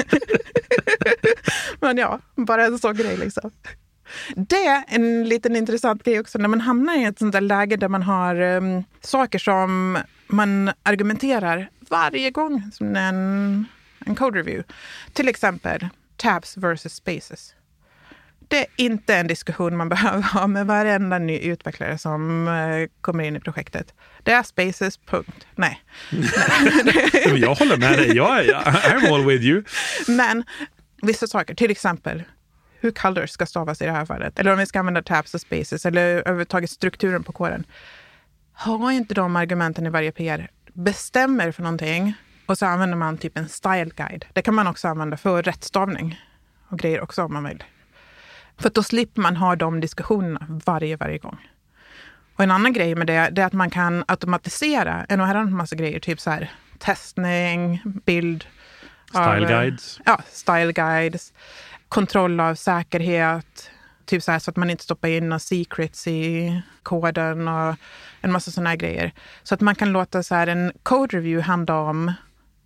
Men 1.80 1.98
ja, 1.98 2.20
bara 2.36 2.64
en 2.64 2.78
sån 2.78 2.96
grej 2.96 3.16
liksom. 3.16 3.50
Det 4.36 4.66
är 4.66 4.84
en 4.88 5.28
liten 5.28 5.56
intressant 5.56 6.04
grej 6.04 6.20
också 6.20 6.38
när 6.38 6.48
man 6.48 6.60
hamnar 6.60 6.98
i 6.98 7.04
ett 7.04 7.18
sånt 7.18 7.32
där 7.32 7.40
läge 7.40 7.76
där 7.76 7.88
man 7.88 8.02
har 8.02 8.40
um, 8.40 8.84
saker 9.00 9.38
som 9.38 9.98
man 10.28 10.72
argumenterar 10.82 11.70
varje 11.90 12.30
gång 12.30 12.70
som 12.72 12.96
en, 12.96 13.64
en 14.06 14.14
code 14.14 14.38
review. 14.38 14.74
Till 15.12 15.28
exempel 15.28 15.88
tabs 16.16 16.56
versus 16.56 16.94
spaces. 16.94 17.54
Det 18.48 18.58
är 18.58 18.66
inte 18.76 19.14
en 19.14 19.26
diskussion 19.26 19.76
man 19.76 19.88
behöver 19.94 20.22
ha 20.22 20.46
med 20.46 20.66
varenda 20.66 21.18
ny 21.18 21.38
utvecklare 21.38 21.98
som 21.98 22.48
eh, 22.48 22.88
kommer 23.00 23.24
in 23.24 23.36
i 23.36 23.40
projektet. 23.40 23.94
Det 24.22 24.32
är 24.32 24.42
spaces, 24.42 24.96
punkt. 24.98 25.46
Nej. 25.54 25.82
Jag 27.36 27.54
håller 27.54 27.76
med 27.76 27.92
dig. 27.98 28.16
Jag, 28.16 28.38
är- 28.38 28.54
I'm 28.54 29.14
all 29.14 29.24
with 29.26 29.44
you. 29.44 29.62
Men 30.08 30.44
vissa 31.02 31.26
saker, 31.26 31.54
till 31.54 31.70
exempel 31.70 32.22
hur 32.80 32.90
colors 32.90 33.30
ska 33.30 33.46
stavas 33.46 33.82
i 33.82 33.84
det 33.84 33.92
här 33.92 34.04
fallet, 34.06 34.38
eller 34.38 34.52
om 34.52 34.58
vi 34.58 34.66
ska 34.66 34.78
använda 34.78 35.02
tabs 35.02 35.34
och 35.34 35.40
spaces, 35.40 35.86
eller 35.86 36.02
överhuvudtaget 36.06 36.70
strukturen 36.70 37.22
på 37.24 37.32
koden. 37.32 37.64
Ha 38.64 38.92
inte 38.92 39.14
de 39.14 39.36
argumenten 39.36 39.86
i 39.86 39.90
varje 39.90 40.12
PR. 40.12 40.50
Bestäm 40.72 41.40
er 41.40 41.52
för 41.52 41.62
någonting 41.62 42.14
och 42.46 42.58
så 42.58 42.66
använder 42.66 42.96
man 42.96 43.18
typ 43.18 43.38
en 43.38 43.48
style 43.48 43.90
guide. 43.96 44.24
Det 44.32 44.42
kan 44.42 44.54
man 44.54 44.66
också 44.66 44.88
använda 44.88 45.16
för 45.16 45.42
rättstavning 45.42 46.20
och 46.68 46.78
grejer 46.78 47.00
också 47.00 47.22
om 47.22 47.32
man 47.32 47.44
vill. 47.44 47.64
För 48.58 48.70
då 48.70 48.82
slipper 48.82 49.22
man 49.22 49.36
ha 49.36 49.56
de 49.56 49.80
diskussionerna 49.80 50.46
varje, 50.48 50.96
varje 50.96 51.18
gång. 51.18 51.48
Och 52.36 52.44
en 52.44 52.50
annan 52.50 52.72
grej 52.72 52.94
med 52.94 53.06
det, 53.06 53.28
det 53.32 53.42
är 53.42 53.46
att 53.46 53.52
man 53.52 53.70
kan 53.70 54.04
automatisera 54.08 55.06
en 55.08 55.20
herrans 55.20 55.50
massa 55.50 55.76
grejer, 55.76 56.00
typ 56.00 56.20
så 56.20 56.30
här 56.30 56.52
testning, 56.78 57.82
bild, 57.84 58.46
Style 59.08 59.44
av, 59.44 59.48
guides. 59.48 60.00
Ja, 60.04 60.20
style 60.28 60.72
guides, 60.72 61.32
kontroll 61.88 62.40
av 62.40 62.54
säkerhet, 62.54 63.70
typ 64.08 64.22
så 64.22 64.32
här 64.32 64.38
så 64.38 64.50
att 64.50 64.56
man 64.56 64.70
inte 64.70 64.84
stoppar 64.84 65.08
in 65.08 65.28
några 65.28 65.38
secrets 65.38 66.06
i 66.06 66.62
koden 66.82 67.48
och 67.48 67.76
en 68.20 68.32
massa 68.32 68.50
sådana 68.50 68.76
grejer. 68.76 69.12
Så 69.42 69.54
att 69.54 69.60
man 69.60 69.74
kan 69.74 69.92
låta 69.92 70.22
så 70.22 70.34
här 70.34 70.46
en 70.46 70.72
code 70.82 71.16
review 71.16 71.42
handla 71.42 71.80
om, 71.80 72.12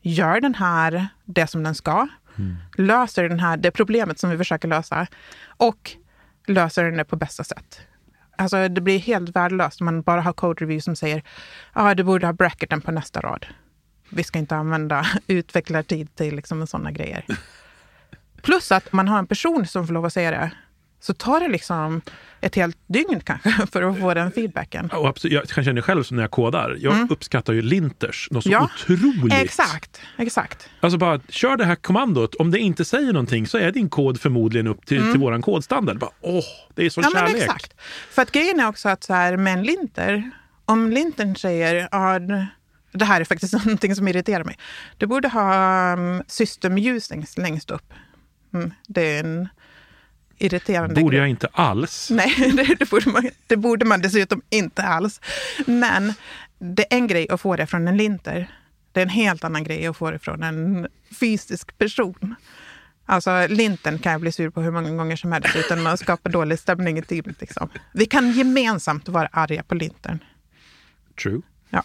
gör 0.02 0.40
den 0.40 0.55
här 0.55 1.09
det 1.24 1.46
som 1.46 1.62
den 1.62 1.74
ska, 1.74 2.09
löser 2.76 3.28
den 3.28 3.40
här 3.40 3.57
det 3.57 3.70
problemet 3.70 4.18
som 4.18 4.31
vi 4.31 4.38
försöker 4.38 4.68
lösa 4.68 5.07
och 5.46 5.90
löser 6.46 6.85
den 6.85 6.96
det 6.96 7.05
på 7.05 7.16
bästa 7.16 7.44
sätt. 7.44 7.81
Alltså 8.37 8.68
det 8.68 8.81
blir 8.81 8.98
helt 8.98 9.37
värdelöst 9.37 9.81
om 9.81 9.85
man 9.85 10.02
bara 10.02 10.20
har 10.20 10.33
code 10.33 10.64
review 10.64 10.83
som 10.83 10.96
säger, 10.96 11.16
ja 11.74 11.90
ah, 11.90 11.94
du 11.94 12.02
borde 12.02 12.26
ha 12.26 12.33
bracketen 12.33 12.81
på 12.81 12.92
nästa 12.92 13.20
rad. 13.20 13.46
Vi 14.11 14.24
ska 14.24 14.38
inte 14.38 14.57
använda 14.57 15.07
utvecklartid 15.26 16.14
till 16.14 16.37
liksom 16.37 16.66
sådana 16.66 16.90
grejer. 16.92 17.24
Plus 18.42 18.72
att 18.72 18.92
man 18.92 19.09
har 19.09 19.18
en 19.18 19.26
person 19.26 19.66
som 19.66 19.87
får 19.87 19.94
lov 19.94 20.05
att 20.05 20.12
säga 20.12 20.31
det, 20.31 20.50
så 21.03 21.15
tar 21.15 21.41
det 21.41 21.49
liksom 21.49 22.01
ett 22.41 22.55
helt 22.55 22.79
dygn 22.87 23.21
kanske 23.25 23.67
för 23.73 23.83
att 23.83 23.99
få 23.99 24.15
den 24.15 24.33
feedbacken. 24.33 24.91
Och 24.91 25.09
absolut, 25.09 25.33
jag 25.33 25.49
kan 25.49 25.65
känna 25.65 25.75
det 25.75 25.83
själv 25.83 26.03
som 26.03 26.17
när 26.17 26.25
jag 26.25 26.31
kodar. 26.31 26.77
Jag 26.81 27.11
uppskattar 27.11 27.53
ju 27.53 27.62
linters 27.62 28.29
något 28.31 28.45
så 28.45 28.51
Mm. 28.53 28.62
Ja, 28.62 28.95
otroligt. 28.95 29.35
Exakt, 29.35 30.01
exakt. 30.19 30.69
Alltså 30.81 30.99
bara, 30.99 31.21
kör 31.29 31.57
det 31.57 31.65
här 31.65 31.75
kommandot. 31.75 32.35
Om 32.35 32.51
det 32.51 32.59
inte 32.59 32.85
säger 32.85 33.12
någonting 33.12 33.47
så 33.47 33.59
är 33.59 33.73
din 33.73 33.88
kod 33.88 34.21
förmodligen 34.21 34.67
upp 34.67 34.87
till, 34.87 35.12
till 35.12 35.21
våran 35.21 35.43
kodstandard. 35.43 35.99
Bara, 35.99 36.11
åh, 36.21 36.45
det 36.75 36.87
är 36.87 36.91
så 36.91 37.01
Mm. 37.01 37.12
Ja, 37.15 37.21
men 37.21 37.31
kärlek. 37.31 37.43
exakt. 37.45 37.81
För 38.11 38.23
att 38.23 38.33
grejen 38.33 38.61
är 38.61 38.69
också 38.69 38.88
att 38.88 39.05
så 39.05 39.15
här, 39.15 39.37
med 39.37 39.53
en 39.53 39.62
linter, 39.62 40.31
om 40.65 40.91
lintern 40.91 41.37
säger 41.37 41.88
ja, 41.93 42.19
det 42.93 43.05
här 43.05 43.21
är 43.21 43.25
faktiskt 43.25 43.53
någonting 43.65 43.95
som 43.97 44.09
irriterar 44.09 44.45
mig. 44.45 44.59
Du 44.99 45.07
borde 45.07 45.29
ha 45.29 45.93
um, 45.93 46.23
system 46.27 46.79
usings 46.79 47.38
längst 47.38 47.71
upp. 47.71 47.93
Mm, 48.55 48.71
det 48.88 49.17
är 49.17 49.21
en 49.25 49.49
irriterande 50.38 51.01
Borde 51.01 51.16
jag 51.16 51.29
inte 51.29 51.49
alls. 51.53 52.09
Nej, 52.11 52.35
det, 52.57 52.75
det, 52.79 52.90
borde 52.90 53.11
man, 53.11 53.31
det 53.47 53.57
borde 53.57 53.85
man 53.85 54.01
dessutom 54.01 54.42
inte 54.51 54.83
alls. 54.83 55.21
Men 55.66 56.14
det 56.59 56.92
är 56.92 56.97
en 56.97 57.07
grej 57.07 57.29
att 57.31 57.40
få 57.40 57.57
det 57.57 57.66
från 57.66 57.88
en 57.88 57.97
linter. 57.97 58.51
Det 58.92 59.01
är 59.01 59.03
en 59.03 59.09
helt 59.09 59.45
annan 59.45 59.64
grej 59.64 59.87
att 59.87 59.97
få 59.97 60.11
det 60.11 60.18
från 60.18 60.42
en 60.42 60.88
fysisk 61.21 61.79
person. 61.79 62.35
Alltså 63.07 63.47
lintern 63.47 63.99
kan 63.99 64.12
jag 64.12 64.21
bli 64.21 64.33
sur 64.33 64.51
på 64.51 64.61
hur 64.61 64.71
många 64.71 64.90
gånger 64.90 65.16
som 65.16 65.33
helst 65.33 65.57
utan 65.57 65.87
att 65.87 66.01
skapa 66.01 66.29
dålig 66.29 66.59
stämning 66.59 66.99
i 66.99 67.03
teamet. 67.03 67.40
Liksom. 67.40 67.68
Vi 67.92 68.07
kan 68.07 68.33
gemensamt 68.33 69.09
vara 69.09 69.29
arga 69.33 69.62
på 69.62 69.75
lintern. 69.75 70.18
True. 71.23 71.42
Ja. 71.71 71.83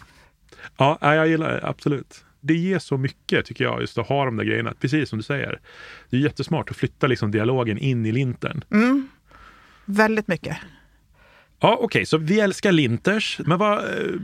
Ja, 0.76 0.98
jag 1.00 1.28
gillar 1.28 1.52
det. 1.52 1.66
Absolut. 1.66 2.24
Det 2.48 2.54
ger 2.54 2.78
så 2.78 2.96
mycket 2.96 3.46
tycker 3.46 3.64
jag, 3.64 3.80
just 3.80 3.98
att 3.98 4.08
ha 4.08 4.24
de 4.24 4.36
där 4.36 4.44
grejerna. 4.44 4.74
Precis 4.80 5.08
som 5.08 5.18
du 5.18 5.22
säger. 5.22 5.60
Det 6.10 6.16
är 6.16 6.20
jättesmart 6.20 6.70
att 6.70 6.76
flytta 6.76 7.06
liksom 7.06 7.30
dialogen 7.30 7.78
in 7.78 8.06
i 8.06 8.12
lintern. 8.12 8.64
Mm. 8.70 9.08
Väldigt 9.84 10.28
mycket. 10.28 10.56
Ja, 11.60 11.78
okej, 11.80 12.06
så 12.06 12.16
vi 12.18 12.40
älskar 12.40 12.72
linters. 12.72 13.40
Men 13.46 13.58
vad... 13.58 13.78
eh, 13.78 14.14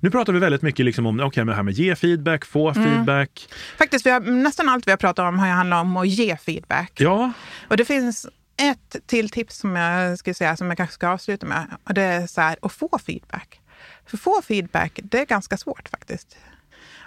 Nu 0.00 0.10
pratar 0.10 0.32
vi 0.32 0.38
väldigt 0.38 0.62
mycket 0.62 0.84
liksom 0.84 1.06
om 1.06 1.20
okay, 1.20 1.40
men 1.44 1.46
det 1.52 1.56
här 1.56 1.62
med 1.62 1.74
ge 1.74 1.96
feedback, 1.96 2.44
få 2.44 2.70
Mm. 2.70 2.84
feedback. 2.84 3.48
Faktiskt, 3.78 4.06
vi 4.06 4.10
har, 4.10 4.20
nästan 4.20 4.68
allt 4.68 4.86
vi 4.86 4.90
har 4.92 4.96
pratat 4.98 5.28
om 5.28 5.38
har 5.38 5.46
handlat 5.48 5.80
om 5.82 5.96
att 5.96 6.08
ge 6.08 6.36
feedback. 6.36 6.92
Ja, 7.00 7.32
Och 7.68 7.76
det 7.76 7.84
finns 7.84 8.26
ett 8.56 8.96
till 9.06 9.30
tips 9.30 9.56
som 9.58 9.76
jag 9.76 10.18
skulle 10.18 10.34
säga 10.34 10.56
som 10.56 10.66
jag 10.68 10.76
kanske 10.76 10.94
ska 10.94 11.08
avsluta 11.08 11.46
med. 11.46 11.66
Och 11.84 11.94
det 11.94 12.02
är 12.02 12.26
så 12.26 12.40
här, 12.40 12.56
att 12.62 12.72
få 12.72 12.98
feedback. 13.06 13.60
För 14.06 14.16
få 14.16 14.42
feedback, 14.42 15.00
det 15.02 15.18
är 15.20 15.26
ganska 15.26 15.56
svårt 15.56 15.88
faktiskt. 15.88 16.36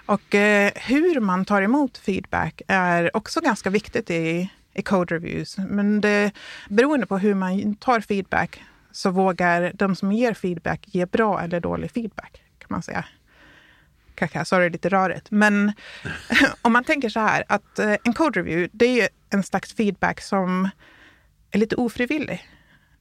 Och 0.08 0.34
eh, 0.34 0.72
hur 0.76 1.20
man 1.20 1.44
tar 1.44 1.62
emot 1.62 1.98
feedback 1.98 2.62
är 2.68 3.16
också 3.16 3.40
ganska 3.40 3.70
viktigt 3.70 4.10
i, 4.10 4.50
i 4.74 4.82
code 4.82 5.14
reviews. 5.14 5.58
Men 5.58 6.00
det, 6.00 6.32
beroende 6.68 7.06
på 7.06 7.18
hur 7.18 7.34
man 7.34 7.74
tar 7.74 8.00
feedback 8.00 8.62
så 8.90 9.10
vågar 9.10 9.72
de 9.74 9.96
som 9.96 10.12
ger 10.12 10.34
feedback 10.34 10.80
ge 10.86 11.06
bra 11.06 11.40
eller 11.40 11.60
dålig 11.60 11.90
feedback, 11.90 12.42
kan 12.58 12.66
man 12.68 12.82
säga. 12.82 13.04
Kanske 14.14 14.38
jag 14.38 14.46
sa 14.46 14.58
det 14.58 14.68
lite 14.68 14.88
rörigt. 14.88 15.30
Men 15.30 15.72
om 16.62 16.72
man 16.72 16.84
tänker 16.84 17.08
så 17.08 17.20
här 17.20 17.44
att 17.48 17.78
eh, 17.78 17.96
en 18.04 18.12
code 18.12 18.40
review, 18.40 18.70
det 18.72 19.00
är 19.00 19.08
en 19.30 19.42
slags 19.42 19.74
feedback 19.74 20.20
som 20.20 20.68
är 21.50 21.58
lite 21.58 21.76
ofrivillig. 21.76 22.48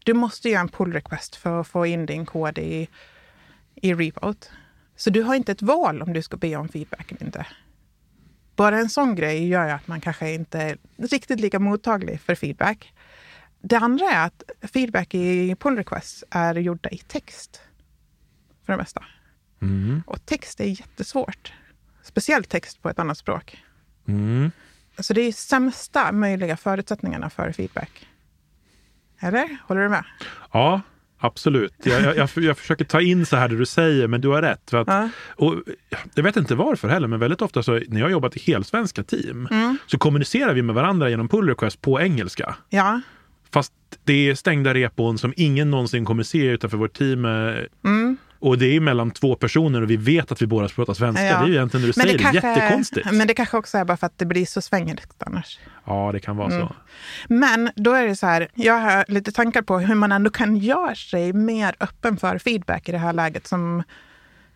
Du 0.04 0.14
måste 0.14 0.50
göra 0.50 0.62
en 0.62 0.70
pull 0.70 0.94
request 0.94 1.36
för 1.36 1.62
att 1.62 1.68
få 1.68 1.86
in 1.86 2.06
din 2.06 2.26
kod 2.26 2.58
i, 2.58 2.88
i 3.76 3.94
repot. 3.94 4.52
Så 4.98 5.10
du 5.10 5.24
har 5.24 5.36
inte 5.36 5.52
ett 5.52 5.62
val 5.62 6.02
om 6.02 6.14
du 6.14 6.22
ska 6.22 6.38
be 6.38 6.56
om 6.56 6.70
feedback 6.70 7.12
eller 7.12 7.24
inte. 7.24 7.46
Bara 8.56 8.80
en 8.80 8.90
sån 8.90 9.16
grej 9.16 9.48
gör 9.48 9.70
att 9.70 9.88
man 9.88 10.02
kanske 10.02 10.34
inte 10.34 10.62
är 10.62 10.78
riktigt 10.98 11.40
lika 11.40 11.60
mottaglig 11.60 12.22
för 12.22 12.36
feedback. 12.36 12.94
Det 13.62 13.76
andra 13.76 14.06
är 14.06 14.26
att 14.26 14.44
feedback 14.74 15.14
i 15.14 15.56
pull 15.60 15.78
requests 15.78 16.24
är 16.30 16.56
gjorda 16.56 16.90
i 16.90 16.98
text. 16.98 17.62
För 18.66 18.74
det 18.74 18.78
mesta. 18.78 19.04
mm. 19.62 20.04
Och 20.08 20.26
text 20.26 20.60
är 20.60 20.66
jättesvårt. 20.66 21.54
Speciellt 22.04 22.50
text 22.50 22.82
på 22.82 22.90
ett 22.90 23.00
annat 23.00 23.18
språk. 23.18 23.64
Mm. 24.08 24.52
Så 25.00 25.14
det 25.14 25.22
är 25.22 25.32
sämsta 25.32 26.12
möjliga 26.12 26.58
förutsättningarna 26.58 27.30
för 27.30 27.52
feedback. 27.52 28.08
Eller? 29.20 29.58
Håller 29.68 29.82
du 29.82 29.90
med? 29.90 30.04
ja 30.54 30.82
absolut. 31.20 31.74
Jag, 31.84 32.16
jag, 32.16 32.30
jag, 32.36 32.58
försöker 32.58 32.86
ta 32.86 33.02
in 33.02 33.26
så 33.26 33.36
här 33.36 33.48
det 33.50 33.58
du 33.58 33.66
säger, 33.66 34.08
men 34.08 34.22
du 34.22 34.28
har 34.28 34.42
rätt. 34.42 34.70
För 34.70 34.78
att, 34.78 34.88
Ja. 34.88 35.10
och 35.36 35.56
jag 36.16 36.24
vet 36.24 36.38
inte 36.38 36.56
varför 36.56 36.88
heller, 36.88 37.08
men 37.08 37.20
väldigt 37.20 37.42
ofta 37.42 37.64
så 37.64 37.72
när 37.72 38.00
jag 38.00 38.06
har 38.06 38.12
jobbat 38.12 38.38
i 38.38 38.40
helsvenska 38.52 39.04
team 39.04 39.48
Mm. 39.52 39.78
så 39.88 39.98
kommunicerar 39.98 40.54
vi 40.54 40.62
med 40.62 40.76
varandra 40.76 41.10
genom 41.10 41.28
pull 41.28 41.50
request 41.50 41.82
på 41.82 42.02
engelska. 42.02 42.56
Ja. 42.70 43.02
Fast 43.54 43.74
det 44.04 44.30
är 44.30 44.36
stängda 44.36 44.74
repon 44.74 45.18
som 45.18 45.34
ingen 45.38 45.72
någonsin 45.72 46.06
kommer 46.06 46.24
se 46.24 46.46
utanför 46.46 46.78
vårt 46.78 46.94
team. 46.98 47.26
eh, 47.26 47.56
Mm. 47.86 48.18
Och 48.40 48.58
det 48.58 48.66
är 48.76 48.80
mellan 48.80 49.12
två 49.12 49.36
personer 49.36 49.82
och 49.82 49.90
vi 49.90 49.98
vet 49.98 50.32
att 50.32 50.42
vi 50.42 50.48
båda 50.48 50.68
pratar 50.68 50.94
svenska. 50.94 51.26
Ja. 51.26 51.38
Det 51.40 51.44
är 51.46 51.48
ju 51.48 51.54
egentligen 51.54 51.82
när 51.82 51.88
du 51.88 51.94
säger 51.94 52.32
det, 52.42 52.48
jättekonstigt. 52.48 53.12
men 53.12 53.28
det 53.28 53.34
kanske 53.34 53.58
också 53.58 53.78
är 53.78 53.86
bara 53.86 53.98
för 53.98 54.08
att 54.08 54.18
det 54.18 54.26
blir 54.26 54.46
så 54.46 54.62
svängeligt 54.62 55.24
annars. 55.26 55.60
Ja, 55.86 56.10
det 56.14 56.20
kan 56.20 56.38
vara 56.38 56.48
Mm. 56.54 56.68
så. 56.68 56.76
Men 57.28 57.72
då 57.76 57.94
är 57.94 58.08
det 58.08 58.16
så 58.16 58.26
här, 58.28 58.48
jag 58.56 58.74
har 58.80 59.06
lite 59.08 59.32
tankar 59.32 59.62
på 59.62 59.80
hur 59.80 59.96
man 59.96 60.12
ändå 60.12 60.30
kan 60.30 60.58
göra 60.58 60.96
sig 60.96 61.34
mer 61.34 61.76
öppen 61.80 62.18
för 62.18 62.38
feedback 62.38 62.90
i 62.90 62.92
det 62.92 62.98
här 62.98 63.14
läget 63.14 63.48
som, 63.48 63.84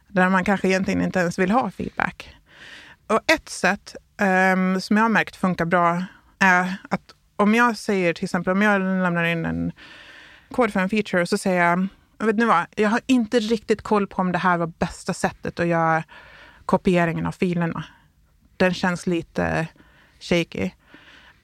där 0.07 0.29
man 0.29 0.43
kanske 0.43 0.67
egentligen 0.67 1.01
inte 1.01 1.19
ens 1.19 1.39
vill 1.39 1.51
ha 1.51 1.71
feedback. 1.71 2.35
Och 3.07 3.19
ett 3.31 3.49
sätt 3.49 3.95
ehm, 4.21 4.81
som 4.81 4.97
jag 4.97 5.03
har 5.03 5.09
märkt 5.09 5.35
funkar 5.35 5.65
bra 5.65 6.03
är 6.39 6.75
att 6.89 7.01
om 7.35 7.55
jag 7.55 7.77
säger 7.77 8.13
till 8.13 8.23
exempel 8.23 8.51
om 8.51 8.61
jag 8.61 8.81
lämnar 8.81 9.23
in 9.23 9.45
en 9.45 9.71
kod 10.51 10.73
för 10.73 10.79
en 10.79 10.89
feature 10.89 11.21
och 11.21 11.29
så 11.29 11.37
säger 11.37 11.63
jag, 11.63 11.87
vet 12.25 12.35
ni 12.35 12.45
vad, 12.45 12.65
jag 12.75 12.89
har 12.89 13.01
inte 13.05 13.39
riktigt 13.39 13.81
koll 13.81 14.07
på 14.07 14.21
om 14.21 14.31
det 14.31 14.37
här 14.37 14.57
var 14.57 14.67
bästa 14.67 15.13
sättet 15.13 15.59
att 15.59 15.67
göra 15.67 16.03
kopieringen 16.65 17.25
av 17.25 17.31
filerna. 17.31 17.83
Den 18.57 18.73
känns 18.73 19.07
lite 19.07 19.67
shaky. 20.19 20.69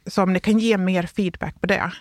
Så 0.05 0.23
om 0.23 0.33
ni 0.33 0.39
kan 0.39 0.59
ge 0.59 0.77
mer 0.77 1.03
feedback 1.03 1.61
på 1.61 1.67
det, 1.67 1.91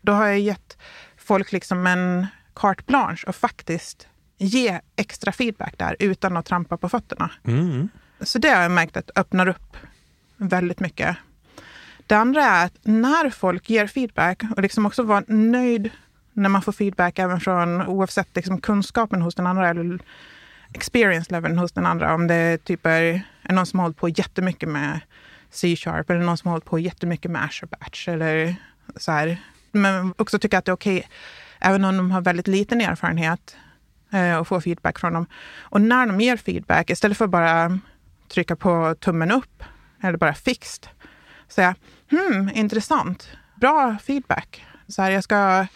då 0.00 0.12
har 0.12 0.26
jag 0.26 0.38
gett 0.38 0.78
folk 1.16 1.52
liksom 1.52 1.86
en 1.86 2.26
carte 2.54 2.82
blanche 2.86 3.24
och 3.26 3.36
faktiskt 3.36 4.08
ge 4.38 4.80
extra 4.96 5.32
feedback 5.32 5.78
där 5.78 5.96
utan 5.98 6.36
att 6.36 6.46
trampa 6.46 6.76
på 6.76 6.88
fötterna. 6.88 7.30
Mm. 7.44 7.88
Så 8.20 8.38
det 8.38 8.48
har 8.48 8.62
jag 8.62 8.70
märkt 8.70 8.96
att 8.96 9.10
öppnar 9.16 9.48
upp 9.48 9.76
väldigt 10.36 10.80
mycket. 10.80 11.16
Det 12.06 12.14
andra 12.14 12.44
är 12.44 12.66
att 12.66 12.78
när 12.82 13.30
folk 13.30 13.70
ger 13.70 13.86
feedback 13.86 14.42
och 14.56 14.62
liksom 14.62 14.86
också 14.86 15.02
vara 15.02 15.24
nöjd 15.28 15.90
när 16.36 16.48
man 16.48 16.62
får 16.62 16.72
feedback 16.72 17.18
även 17.18 17.40
från 17.40 17.86
oavsett 17.86 18.28
liksom 18.36 18.60
kunskapen 18.60 19.22
hos 19.22 19.34
den 19.34 19.46
andra 19.46 19.68
eller 19.68 19.98
experience 20.74 21.32
leveln 21.32 21.58
hos 21.58 21.72
den 21.72 21.86
andra. 21.86 22.14
Om 22.14 22.26
det 22.26 22.64
typ 22.64 22.86
är, 22.86 23.22
är 23.42 23.52
någon 23.52 23.66
som 23.66 23.78
har 23.78 23.84
hållit 23.84 23.96
på 23.96 24.08
jättemycket 24.08 24.68
med 24.68 25.00
C-sharp 25.50 26.10
eller 26.10 26.20
någon 26.20 26.36
som 26.36 26.48
har 26.48 26.52
hållit 26.52 26.64
på 26.64 26.78
jättemycket 26.78 27.30
med 27.30 27.44
Azure 27.44 27.68
Batch 27.80 28.08
eller 28.08 28.56
så 28.96 29.12
här. 29.12 29.38
Men 29.72 30.14
också 30.18 30.38
tycka 30.38 30.58
att 30.58 30.64
det 30.64 30.70
är 30.70 30.74
okej, 30.74 31.08
även 31.60 31.84
om 31.84 31.96
de 31.96 32.10
har 32.10 32.20
väldigt 32.20 32.46
liten 32.46 32.80
erfarenhet, 32.80 33.56
eh, 34.12 34.36
och 34.36 34.48
få 34.48 34.60
feedback 34.60 34.98
från 34.98 35.12
dem. 35.12 35.26
Och 35.60 35.80
när 35.80 36.06
de 36.06 36.20
ger 36.20 36.36
feedback, 36.36 36.90
istället 36.90 37.18
för 37.18 37.24
att 37.24 37.30
bara 37.30 37.78
trycka 38.28 38.56
på 38.56 38.94
tummen 39.00 39.30
upp 39.30 39.64
eller 40.02 40.18
bara 40.18 40.34
fixt, 40.34 40.88
säga 41.48 41.74
hmm, 42.10 42.50
intressant, 42.54 43.28
bra 43.54 43.96
feedback. 44.02 44.64
Så 44.88 45.02
här, 45.02 45.10
jag 45.10 45.24
ska 45.24 45.66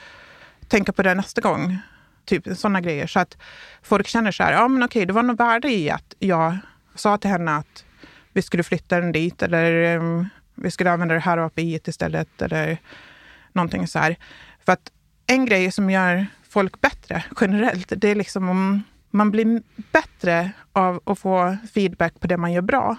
tänka 0.70 0.92
på 0.92 1.02
det 1.02 1.14
nästa 1.14 1.40
gång. 1.40 1.78
Typ 2.24 2.46
sådana 2.56 2.80
grejer. 2.80 3.06
Så 3.06 3.20
att 3.20 3.37
folk 3.83 4.06
känner 4.06 4.33
så 4.33 4.42
här, 4.42 4.52
ja 4.52 4.68
men 4.68 4.83
okej, 4.83 5.06
det 5.06 5.12
var 5.12 5.22
något 5.22 5.40
värde 5.40 5.72
i 5.72 5.90
att 5.90 6.14
jag 6.18 6.59
sa 6.94 7.18
till 7.18 7.30
henne 7.30 7.56
att 7.56 7.85
vi 8.33 8.42
skulle 8.42 8.62
flytta 8.62 9.00
den 9.00 9.12
dit 9.12 9.42
eller 9.42 9.96
um, 9.96 10.28
vi 10.54 10.70
skulle 10.70 10.90
använda 10.90 11.14
det 11.14 11.20
här 11.20 11.38
API 11.38 11.80
istället 11.85 12.42
eller 12.42 12.78
någonting 13.52 13.87
så 13.87 13.98
här. 13.98 14.16
För 14.64 14.72
att 14.72 14.92
en 15.26 15.46
grej 15.46 15.72
som 15.72 15.90
gör 15.90 16.26
folk 16.48 16.80
bättre 16.80 17.24
generellt, 17.40 17.92
det 17.96 18.09
är 18.09 18.14
liksom 18.14 18.48
om 18.48 18.83
man 19.11 19.30
blir 19.30 19.62
bättre 19.92 20.50
av 20.72 21.00
att 21.04 21.18
få 21.18 21.56
feedback 21.74 22.20
på 22.20 22.26
det 22.26 22.37
man 22.37 22.52
gör 22.52 22.62
bra 22.62 22.96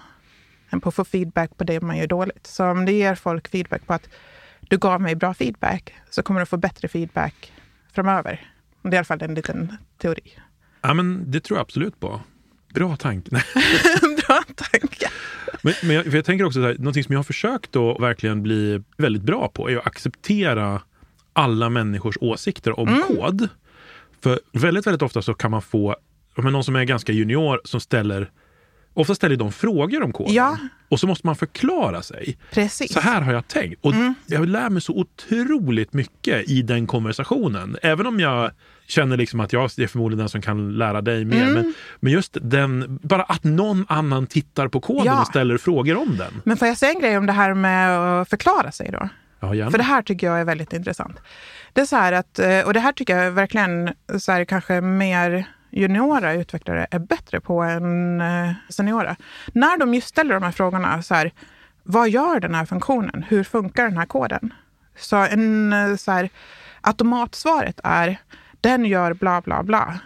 än 0.70 0.82
på 0.82 0.90
att 0.90 0.96
få 0.96 1.06
feedback 1.06 1.58
på 1.58 1.64
det 1.64 1.82
man 1.82 1.98
gör 1.98 2.08
dåligt. 2.08 2.48
Så 2.48 2.66
om 2.66 2.86
det 2.86 2.92
ger 2.92 3.16
folk 3.16 3.48
feedback 3.48 3.88
på 3.88 3.94
att 3.94 4.10
du 4.60 4.78
gav 4.78 5.02
mig 5.02 5.16
bra 5.16 5.34
feedback 5.34 5.94
så 6.10 6.24
kommer 6.24 6.40
du 6.40 6.46
få 6.46 6.58
bättre 6.58 6.88
feedback 6.88 7.54
framöver. 7.94 8.52
Det 8.82 8.88
är 8.90 8.94
i 8.94 8.98
alla 8.98 9.06
fall 9.06 9.22
en 9.22 9.34
liten 9.34 9.78
teori. 9.98 10.34
Ja, 10.82 10.94
men 10.94 11.32
det 11.32 11.40
tror 11.40 11.58
jag 11.58 11.62
absolut 11.62 12.00
på. 12.00 12.22
Bra 12.74 12.96
tanke. 12.96 13.30
Bra 14.28 14.44
tanke. 14.56 15.10
Men, 15.62 15.74
men 15.84 15.96
jag, 15.96 16.08
jag 16.08 16.26
tänker 16.26 16.46
också 16.46 16.62
så 16.62 16.68
här, 16.68 16.76
någonting 16.78 17.04
som 17.04 17.14
jag 17.14 17.20
har 17.20 17.24
försökt 17.24 17.76
att 17.76 18.00
verkligen 18.00 18.44
bli 18.44 18.84
väldigt 18.98 19.24
bra 19.24 19.48
på 19.54 19.70
är 19.72 19.78
att 19.78 19.88
acceptera 19.88 20.82
alla 21.34 21.70
människors 21.70 22.18
åsikter 22.22 22.80
om 22.80 22.88
Mm. 22.88 23.02
kod. 23.08 23.48
För 24.24 24.40
väldigt, 24.52 24.88
väldigt 24.88 25.02
ofta 25.02 25.22
så 25.22 25.34
kan 25.34 25.52
man 25.52 25.62
få 25.62 25.96
men 26.36 26.54
någon 26.54 26.64
som 26.64 26.76
är 26.76 26.84
ganska 26.84 27.12
junior 27.12 27.62
som 27.64 27.80
ställer 27.80 28.32
Ofta 28.94 29.16
ställer 29.16 29.36
de 29.36 29.52
frågor 29.52 30.04
om 30.04 30.14
koden 30.14 30.34
Ja. 30.34 30.58
och 30.90 31.00
så 31.00 31.08
måste 31.08 31.28
man 31.28 31.36
förklara 31.36 32.02
sig. 32.02 32.38
Precis. 32.52 32.94
Så 32.94 33.00
här 33.00 33.22
har 33.22 33.34
jag 33.34 33.48
tänkt. 33.48 33.80
Och 33.86 33.94
Mm. 33.94 34.14
Jag 34.28 34.48
lär 34.48 34.70
mig 34.70 34.82
så 34.82 34.94
otroligt 34.94 35.94
mycket 35.94 36.50
i 36.50 36.62
den 36.62 36.88
konversationen. 36.88 37.78
Även 37.82 38.08
om 38.08 38.20
jag 38.20 38.52
känner 38.88 39.18
liksom 39.18 39.40
att 39.40 39.54
jag 39.54 39.64
är 39.80 39.88
förmodligen 39.88 40.20
den 40.20 40.30
som 40.30 40.42
kan 40.42 40.74
lära 40.78 41.02
dig 41.02 41.26
mer. 41.26 41.42
Mm. 41.44 41.54
Men, 41.54 41.74
men 42.00 42.14
just 42.14 42.38
den, 42.42 43.00
bara 43.04 43.24
att 43.24 43.44
någon 43.44 43.86
annan 43.90 44.28
tittar 44.28 44.68
på 44.68 44.80
koden 44.82 45.06
Ja. 45.06 45.22
och 45.22 45.28
ställer 45.28 45.58
frågor 45.58 45.98
om 45.98 46.18
den. 46.18 46.42
Men 46.46 46.58
får 46.58 46.68
jag 46.68 46.78
säga 46.78 46.92
en 46.92 47.00
grej 47.00 47.18
om 47.18 47.26
det 47.26 47.34
här 47.34 47.54
med 47.54 48.00
att 48.00 48.30
förklara 48.30 48.72
sig 48.72 48.90
då? 48.92 49.10
Ja, 49.40 49.56
gärna. 49.56 49.72
För 49.72 49.78
det 49.78 49.84
här 49.84 50.02
tycker 50.02 50.28
jag 50.28 50.40
är 50.40 50.46
väldigt 50.46 50.74
intressant. 50.74 51.16
Det 51.74 51.82
är 51.82 51.86
så 51.86 51.96
att, 51.96 52.40
eh, 52.40 52.60
och 52.60 52.74
det 52.74 52.80
här 52.80 52.92
tycker 52.92 53.18
jag 53.18 53.32
verkligen 53.32 53.90
så 54.20 54.32
här, 54.32 54.46
kanske 54.46 54.82
mer 54.82 55.46
juniora 55.72 56.34
utvecklare 56.34 56.88
är 56.92 57.00
bättre 57.00 57.40
på 57.40 57.62
än 57.62 58.22
eh, 58.22 58.52
seniora. 58.70 59.16
När 59.54 59.78
de 59.78 59.94
just 59.94 60.08
ställer 60.08 60.34
de 60.34 60.44
här 60.44 60.52
frågorna, 60.52 61.02
så 61.02 61.16
här, 61.16 61.32
vad 61.84 62.10
gör 62.10 62.40
den 62.40 62.56
här 62.56 62.66
funktionen? 62.66 63.26
Hur 63.28 63.44
funkar 63.44 63.84
den 63.84 63.98
här 63.98 64.06
koden? 64.06 64.54
Så 64.98 65.16
en 65.16 65.74
eh, 65.74 65.96
så 65.96 66.12
här, 66.12 66.30
automatsvaret 66.82 67.80
är, 67.84 68.18
den 68.62 68.86
gör 68.86 69.14
bla 69.14 69.42
bla 69.42 69.64
bla. 69.64 70.00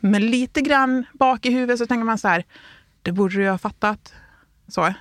Men 0.00 0.30
lite 0.30 0.60
grann 0.60 1.04
bak 1.12 1.46
i 1.46 1.50
huvudet 1.52 1.78
så 1.78 1.86
tänker 1.86 2.04
man 2.04 2.18
så 2.18 2.28
här, 2.28 2.44
det 3.02 3.12
borde 3.12 3.34
du 3.34 3.42
ju 3.42 3.50
ha 3.50 3.58
fattat. 3.58 4.14
Så. 4.68 4.94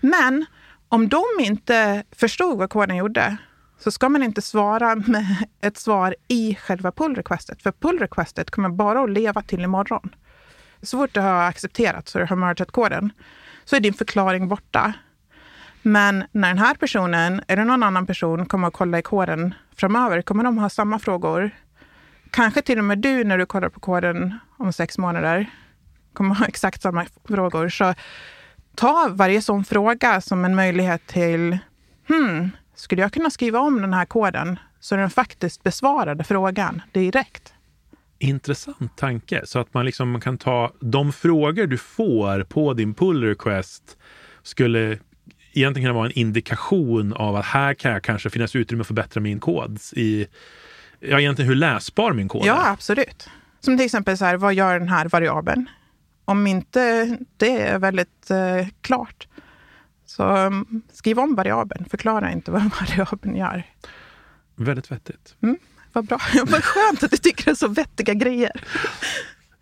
Men 0.00 0.46
Om 0.92 1.08
de 1.08 1.24
inte 1.38 2.04
förstod 2.12 2.58
vad 2.58 2.70
koden 2.70 2.96
gjorde 2.96 3.36
så 3.80 3.90
ska 3.90 4.08
man 4.08 4.22
inte 4.22 4.42
svara 4.42 4.94
med 4.94 5.46
ett 5.60 5.78
svar 5.78 6.16
i 6.28 6.54
själva 6.54 6.92
pull 6.92 7.14
requestet. 7.14 7.62
För 7.62 7.72
pull 7.72 7.98
requestet 7.98 8.50
kommer 8.50 8.68
bara 8.68 9.00
att 9.00 9.10
leva 9.10 9.42
till 9.42 9.60
imorgon. 9.60 10.14
Så 10.82 10.98
fort 10.98 11.14
du 11.14 11.20
har 11.20 11.48
accepterat 11.48 12.08
så 12.08 12.18
du 12.18 12.24
har 12.24 12.36
mergat 12.36 12.70
koden 12.70 13.12
så 13.64 13.76
är 13.76 13.80
din 13.80 13.94
förklaring 13.94 14.48
borta. 14.48 14.92
Men 15.82 16.24
när 16.32 16.48
den 16.48 16.58
här 16.58 16.74
personen 16.74 17.42
eller 17.48 17.64
någon 17.64 17.82
annan 17.82 18.06
person 18.06 18.46
kommer 18.46 18.68
att 18.68 18.74
kolla 18.74 18.98
i 18.98 19.02
koden 19.02 19.54
framöver 19.76 20.22
kommer 20.22 20.44
de 20.44 20.58
ha 20.58 20.68
samma 20.68 20.98
frågor. 20.98 21.50
Kanske 22.30 22.62
till 22.62 22.78
och 22.78 22.84
med 22.84 22.98
du 22.98 23.24
när 23.24 23.38
du 23.38 23.46
kollar 23.46 23.68
på 23.68 23.80
koden 23.80 24.38
om 24.56 24.72
sex 24.72 24.98
månader 24.98 25.50
kommer 26.12 26.34
ha 26.34 26.46
exakt 26.46 26.82
samma 26.82 27.06
frågor. 27.28 27.68
Så 27.68 27.94
ta 28.74 29.08
varje 29.10 29.42
sån 29.42 29.64
fråga 29.64 30.20
som 30.20 30.44
en 30.44 30.54
möjlighet 30.54 31.06
till 31.06 31.58
hmm, 32.08 32.50
skulle 32.80 33.02
jag 33.02 33.12
kunna 33.12 33.30
skriva 33.30 33.58
om 33.58 33.80
den 33.82 33.94
här 33.94 34.04
koden 34.04 34.58
så 34.80 34.96
den 34.96 35.10
faktiskt 35.10 35.62
besvarade 35.62 36.24
frågan 36.24 36.82
direkt? 36.92 37.54
Intressant 38.18 38.96
tanke, 38.96 39.42
så 39.44 39.58
att 39.58 39.74
man 39.74 39.86
liksom 39.86 40.20
kan 40.20 40.38
ta 40.38 40.72
de 40.80 41.12
frågor 41.12 41.66
du 41.66 41.78
får 41.78 42.42
på 42.42 42.74
din 42.74 42.94
pull 42.94 43.24
request 43.24 43.96
skulle 44.42 44.98
egentligen 45.52 45.88
kunna 45.88 45.92
vara 45.92 46.06
en 46.06 46.18
indikation 46.18 47.12
av 47.12 47.36
att 47.36 47.44
här 47.44 47.74
kan 47.74 47.92
jag 47.92 48.02
kanske 48.02 48.30
finnas 48.30 48.56
utrymme 48.56 48.80
att 48.80 48.86
förbättra 48.86 49.20
min 49.20 49.40
kod 49.40 49.78
i, 49.92 50.26
ja 51.00 51.20
egentligen 51.20 51.48
hur 51.48 51.56
läsbar 51.56 52.12
min 52.12 52.28
kod 52.28 52.42
är. 52.42 52.46
Ja, 52.46 52.68
absolut. 52.70 53.28
Som 53.60 53.76
till 53.76 53.86
exempel 53.86 54.18
så 54.18 54.24
här, 54.24 54.36
vad 54.36 54.54
gör 54.54 54.78
den 54.78 54.88
här 54.88 55.08
variabeln? 55.08 55.68
Om 56.24 56.46
inte 56.46 57.16
det 57.36 57.60
är 57.60 57.78
väldigt 57.78 58.30
eh, 58.30 58.68
klart, 58.80 59.28
så 60.10 60.46
um, 60.46 60.82
skriv 60.92 61.18
om 61.18 61.34
variabeln. 61.34 61.84
Förklara 61.90 62.32
inte 62.32 62.50
vad 62.50 62.62
variabeln 62.80 63.36
gör. 63.36 63.64
Väldigt 64.56 64.90
vettigt. 64.90 65.36
Mm, 65.42 65.58
vad 65.92 66.06
bra. 66.06 66.18
vad 66.46 66.64
skönt 66.64 67.02
att 67.02 67.10
du 67.10 67.16
tycker 67.16 67.44
det 67.44 67.50
är 67.50 67.54
så 67.54 67.68
vettiga 67.68 68.14
grejer. 68.14 68.64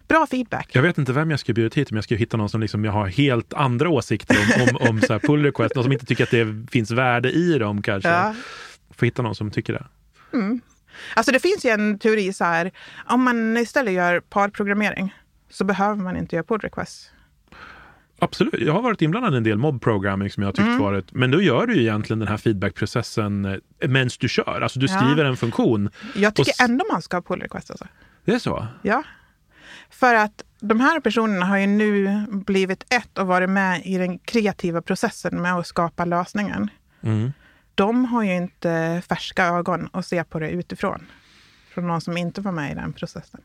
Bra 0.08 0.26
feedback. 0.26 0.70
Jag 0.72 0.82
vet 0.82 0.98
inte 0.98 1.12
vem 1.12 1.30
jag 1.30 1.40
ska 1.40 1.52
bjuda 1.52 1.74
hit, 1.74 1.90
om 1.90 1.96
jag 1.96 2.04
ska 2.04 2.14
hitta 2.14 2.37
någon 2.37 2.48
som 2.48 2.61
liksom 2.61 2.84
jag 2.84 2.92
har 2.92 3.06
helt 3.06 3.52
andra 3.54 3.88
åsikter 3.88 4.37
om, 4.37 4.62
om, 4.62 4.88
om 4.88 5.00
så 5.00 5.12
här 5.12 5.20
pull 5.20 5.42
request, 5.42 5.74
någon 5.74 5.84
som 5.84 5.92
inte 5.92 6.06
tycker 6.06 6.24
att 6.24 6.30
det 6.30 6.70
finns 6.70 6.90
värde 6.90 7.32
i 7.32 7.58
dem 7.58 7.82
kanske. 7.82 8.08
Ja. 8.08 8.34
Får 8.90 9.06
hitta 9.06 9.22
någon 9.22 9.34
som 9.34 9.50
tycker 9.50 9.72
det. 9.72 9.87
Mm. 10.32 10.61
Alltså 11.14 11.32
det 11.32 11.40
finns 11.40 11.64
ju 11.64 11.70
en 11.70 11.98
teori 11.98 12.32
så 12.32 12.44
här, 12.44 12.70
om 13.06 13.22
man 13.22 13.56
istället 13.56 13.94
gör 13.94 14.20
parprogrammering 14.20 15.14
så 15.50 15.64
behöver 15.64 16.02
man 16.02 16.16
inte 16.16 16.37
göra 16.37 16.44
pull 16.44 16.61
request. 16.61 17.11
Absolut. 18.18 18.61
Jag 18.61 18.72
har 18.72 18.83
varit 18.83 19.02
inblandad 19.02 19.35
i 19.35 19.37
en 19.37 19.42
del 19.42 19.59
mob 19.59 19.83
programming 19.83 20.31
som 20.31 20.42
jag 20.42 20.54
tyckt 20.54 20.66
mm. 20.66 20.78
varit, 20.78 21.12
men 21.12 21.31
då 21.31 21.42
gör 21.42 21.66
du 21.66 21.74
ju 21.74 21.83
egentligen 21.83 22.18
den 22.18 22.28
här 22.28 22.37
feedbackprocessen 22.37 23.44
eh, 23.44 23.88
medan 23.88 24.11
du 24.20 24.28
kör. 24.28 24.61
Alltså 24.61 24.78
du 24.78 24.88
skriver 24.88 25.24
ja. 25.24 25.31
en 25.31 25.37
funktion. 25.37 25.90
Jag 26.14 26.35
tycker 26.35 26.52
och... 26.59 26.70
ändå 26.70 26.85
man 26.92 27.02
ska 27.02 27.16
ha 27.16 27.22
pull 27.22 27.40
request. 27.40 27.70
Alltså. 27.70 27.87
Det 28.24 28.35
är 28.35 28.38
så? 28.38 28.66
Ja. 28.83 29.02
För 29.90 30.14
att 30.14 30.44
de 30.61 30.81
här 30.81 31.00
personerna 31.00 31.46
har 31.46 31.59
ju 31.59 31.66
nu 31.66 32.24
blivit 32.31 32.94
ett 32.94 33.18
och 33.18 33.26
varit 33.26 33.50
med 33.50 33.83
i 33.85 33.98
den 33.98 34.18
kreativa 34.18 34.83
processen 34.83 35.42
med 35.42 35.54
att 35.54 35.66
skapa 35.66 36.04
lösningen. 36.04 36.70
Mm. 37.00 37.33
De 37.74 38.04
har 38.04 38.22
ju 38.22 38.37
inte 38.37 39.02
färska 39.09 39.46
ögon 39.46 39.87
och 39.87 40.04
ser 40.04 40.24
på 40.24 40.38
det 40.38 40.50
utifrån. 40.50 41.07
Från 41.74 41.87
någon 41.87 42.00
som 42.00 42.16
inte 42.16 42.40
var 42.40 42.52
med 42.52 42.72
i 42.72 42.74
den 42.74 42.92
processen. 42.92 43.40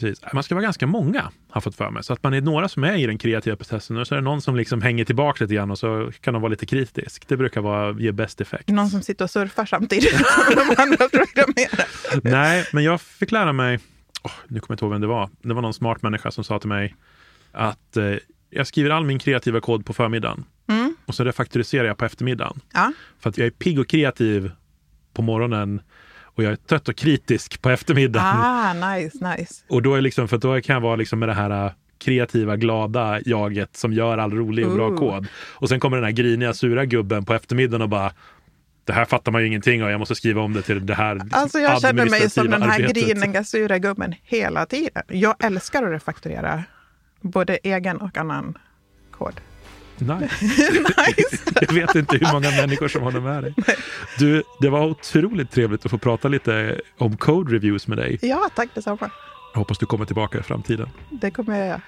Precis. 0.00 0.32
Man 0.32 0.42
ska 0.42 0.54
vara 0.54 0.62
ganska 0.62 0.86
många, 0.86 1.30
har 1.50 1.60
fått 1.60 1.76
för 1.76 1.90
mig. 1.90 2.04
Så 2.04 2.12
att 2.12 2.22
man 2.22 2.34
är 2.34 2.40
några 2.40 2.68
som 2.68 2.84
är 2.84 2.96
i 2.96 3.06
den 3.06 3.18
kreativa 3.18 3.56
processen 3.56 3.96
och 3.96 4.06
så 4.06 4.14
är 4.14 4.16
det 4.16 4.24
någon 4.24 4.42
som 4.42 4.56
liksom 4.56 4.82
hänger 4.82 5.04
tillbaka 5.04 5.44
lite 5.44 5.54
grann 5.54 5.70
och 5.70 5.78
så 5.78 6.12
kan 6.20 6.34
de 6.34 6.42
vara 6.42 6.50
lite 6.50 6.66
kritisk. 6.66 7.28
Det 7.28 7.36
brukar 7.36 7.60
vara, 7.60 8.00
ge 8.00 8.12
bäst 8.12 8.40
effekt. 8.40 8.68
Någon 8.68 8.88
som 8.88 9.02
sitter 9.02 9.24
och 9.24 9.30
surfar 9.30 9.66
samtidigt 9.66 10.16
som 10.46 10.54
de 10.54 10.82
andra 10.82 11.08
programmerar. 11.08 11.86
Nej, 12.22 12.66
men 12.72 12.84
jag 12.84 13.00
fick 13.00 13.30
lära 13.30 13.52
mig, 13.52 13.78
oh, 14.22 14.32
nu 14.48 14.60
kommer 14.60 14.72
jag 14.72 14.74
inte 14.74 14.84
ihåg 14.84 14.92
vem 14.92 15.00
det 15.00 15.06
var. 15.06 15.30
Det 15.42 15.54
var 15.54 15.62
någon 15.62 15.74
smart 15.74 16.02
människa 16.02 16.30
som 16.30 16.44
sa 16.44 16.58
till 16.58 16.68
mig 16.68 16.94
att 17.52 17.96
eh, 17.96 18.14
jag 18.50 18.66
skriver 18.66 18.90
all 18.90 19.04
min 19.04 19.18
kreativa 19.18 19.60
kod 19.60 19.86
på 19.86 19.92
förmiddagen 19.92 20.44
mm. 20.68 20.96
och 21.06 21.14
så 21.14 21.24
refaktoriserar 21.24 21.84
jag 21.84 21.96
på 21.96 22.04
eftermiddagen. 22.04 22.60
Ja. 22.72 22.92
För 23.20 23.30
att 23.30 23.38
jag 23.38 23.46
är 23.46 23.50
pigg 23.50 23.78
och 23.78 23.88
kreativ 23.88 24.50
på 25.12 25.22
morgonen 25.22 25.80
och 26.38 26.44
jag 26.44 26.52
är 26.52 26.56
trött 26.56 26.88
och 26.88 26.96
kritisk 26.96 27.62
på 27.62 27.70
eftermiddagen. 27.70 28.26
Ah, 28.26 28.72
nice, 28.72 29.36
nice. 29.36 29.54
Och 29.68 29.82
då, 29.82 29.94
är 29.94 30.00
liksom, 30.00 30.28
för 30.28 30.38
då 30.38 30.60
kan 30.60 30.74
jag 30.74 30.80
vara 30.80 30.96
liksom 30.96 31.18
med 31.18 31.28
det 31.28 31.34
här 31.34 31.66
äh, 31.66 31.72
kreativa, 31.98 32.56
glada 32.56 33.20
jaget 33.24 33.76
som 33.76 33.92
gör 33.92 34.18
all 34.18 34.32
rolig 34.32 34.66
och 34.66 34.74
bra 34.74 34.96
kod. 34.96 35.26
Och 35.34 35.68
sen 35.68 35.80
kommer 35.80 35.96
den 35.96 36.04
här 36.04 36.12
griniga, 36.12 36.54
sura 36.54 36.84
gubben 36.84 37.24
på 37.24 37.34
eftermiddagen 37.34 37.82
och 37.82 37.88
bara 37.88 38.12
det 38.84 38.92
här 38.92 39.04
fattar 39.04 39.32
man 39.32 39.40
ju 39.40 39.46
ingenting 39.46 39.82
av, 39.82 39.90
jag 39.90 39.98
måste 39.98 40.14
skriva 40.14 40.42
om 40.42 40.52
det 40.52 40.62
till 40.62 40.86
det 40.86 40.94
här 40.94 41.20
Alltså 41.30 41.58
jag 41.58 41.80
känner 41.80 42.10
mig 42.10 42.30
som 42.30 42.50
den 42.50 42.62
här 42.62 42.78
griniga, 42.78 43.44
sura 43.44 43.78
gubben 43.78 44.14
hela 44.22 44.66
tiden. 44.66 45.02
Jag 45.08 45.44
älskar 45.44 45.82
att 45.82 45.90
refaktorera 45.90 46.64
både 47.20 47.56
egen 47.62 47.96
och 47.96 48.16
annan 48.16 48.58
kod. 49.10 49.40
Nice. 50.00 50.34
nice. 51.06 51.38
jag 51.60 51.72
vet 51.72 51.94
inte 51.94 52.16
hur 52.16 52.32
många 52.32 52.50
människor 52.50 52.88
som 52.88 53.02
håller 53.02 53.20
med 53.20 53.42
dig. 53.42 53.54
Du, 54.18 54.42
det 54.60 54.68
var 54.68 54.86
otroligt 54.86 55.50
trevligt 55.50 55.84
att 55.84 55.90
få 55.90 55.98
prata 55.98 56.28
lite 56.28 56.80
om 56.98 57.16
code 57.16 57.54
reviews 57.54 57.86
med 57.86 57.98
dig. 57.98 58.18
Ja, 58.22 58.50
tack 58.54 58.68
detsamma. 58.74 59.10
Jag 59.52 59.58
hoppas 59.58 59.78
du 59.78 59.86
kommer 59.86 60.04
tillbaka 60.04 60.38
i 60.38 60.42
framtiden. 60.42 60.88
Det 61.10 61.30
kommer 61.30 61.58
jag 61.58 61.66
göra. 61.66 61.80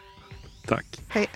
Tack. 0.66 0.86
Hej. 1.08 1.28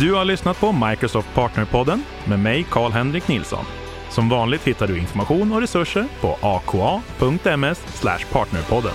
Du 0.00 0.14
har 0.14 0.24
lyssnat 0.24 0.60
på 0.60 0.72
Microsoft 0.72 1.34
Partnerpodden 1.34 2.02
med 2.24 2.38
mig, 2.38 2.66
Karl-Henrik 2.70 3.28
Nilsson. 3.28 3.64
Som 4.10 4.28
vanligt 4.28 4.64
hittar 4.64 4.86
du 4.86 4.98
information 4.98 5.52
och 5.52 5.60
resurser 5.60 6.06
på 6.20 6.38
aka.ms 6.42 8.02
partnerpodden. 8.32 8.94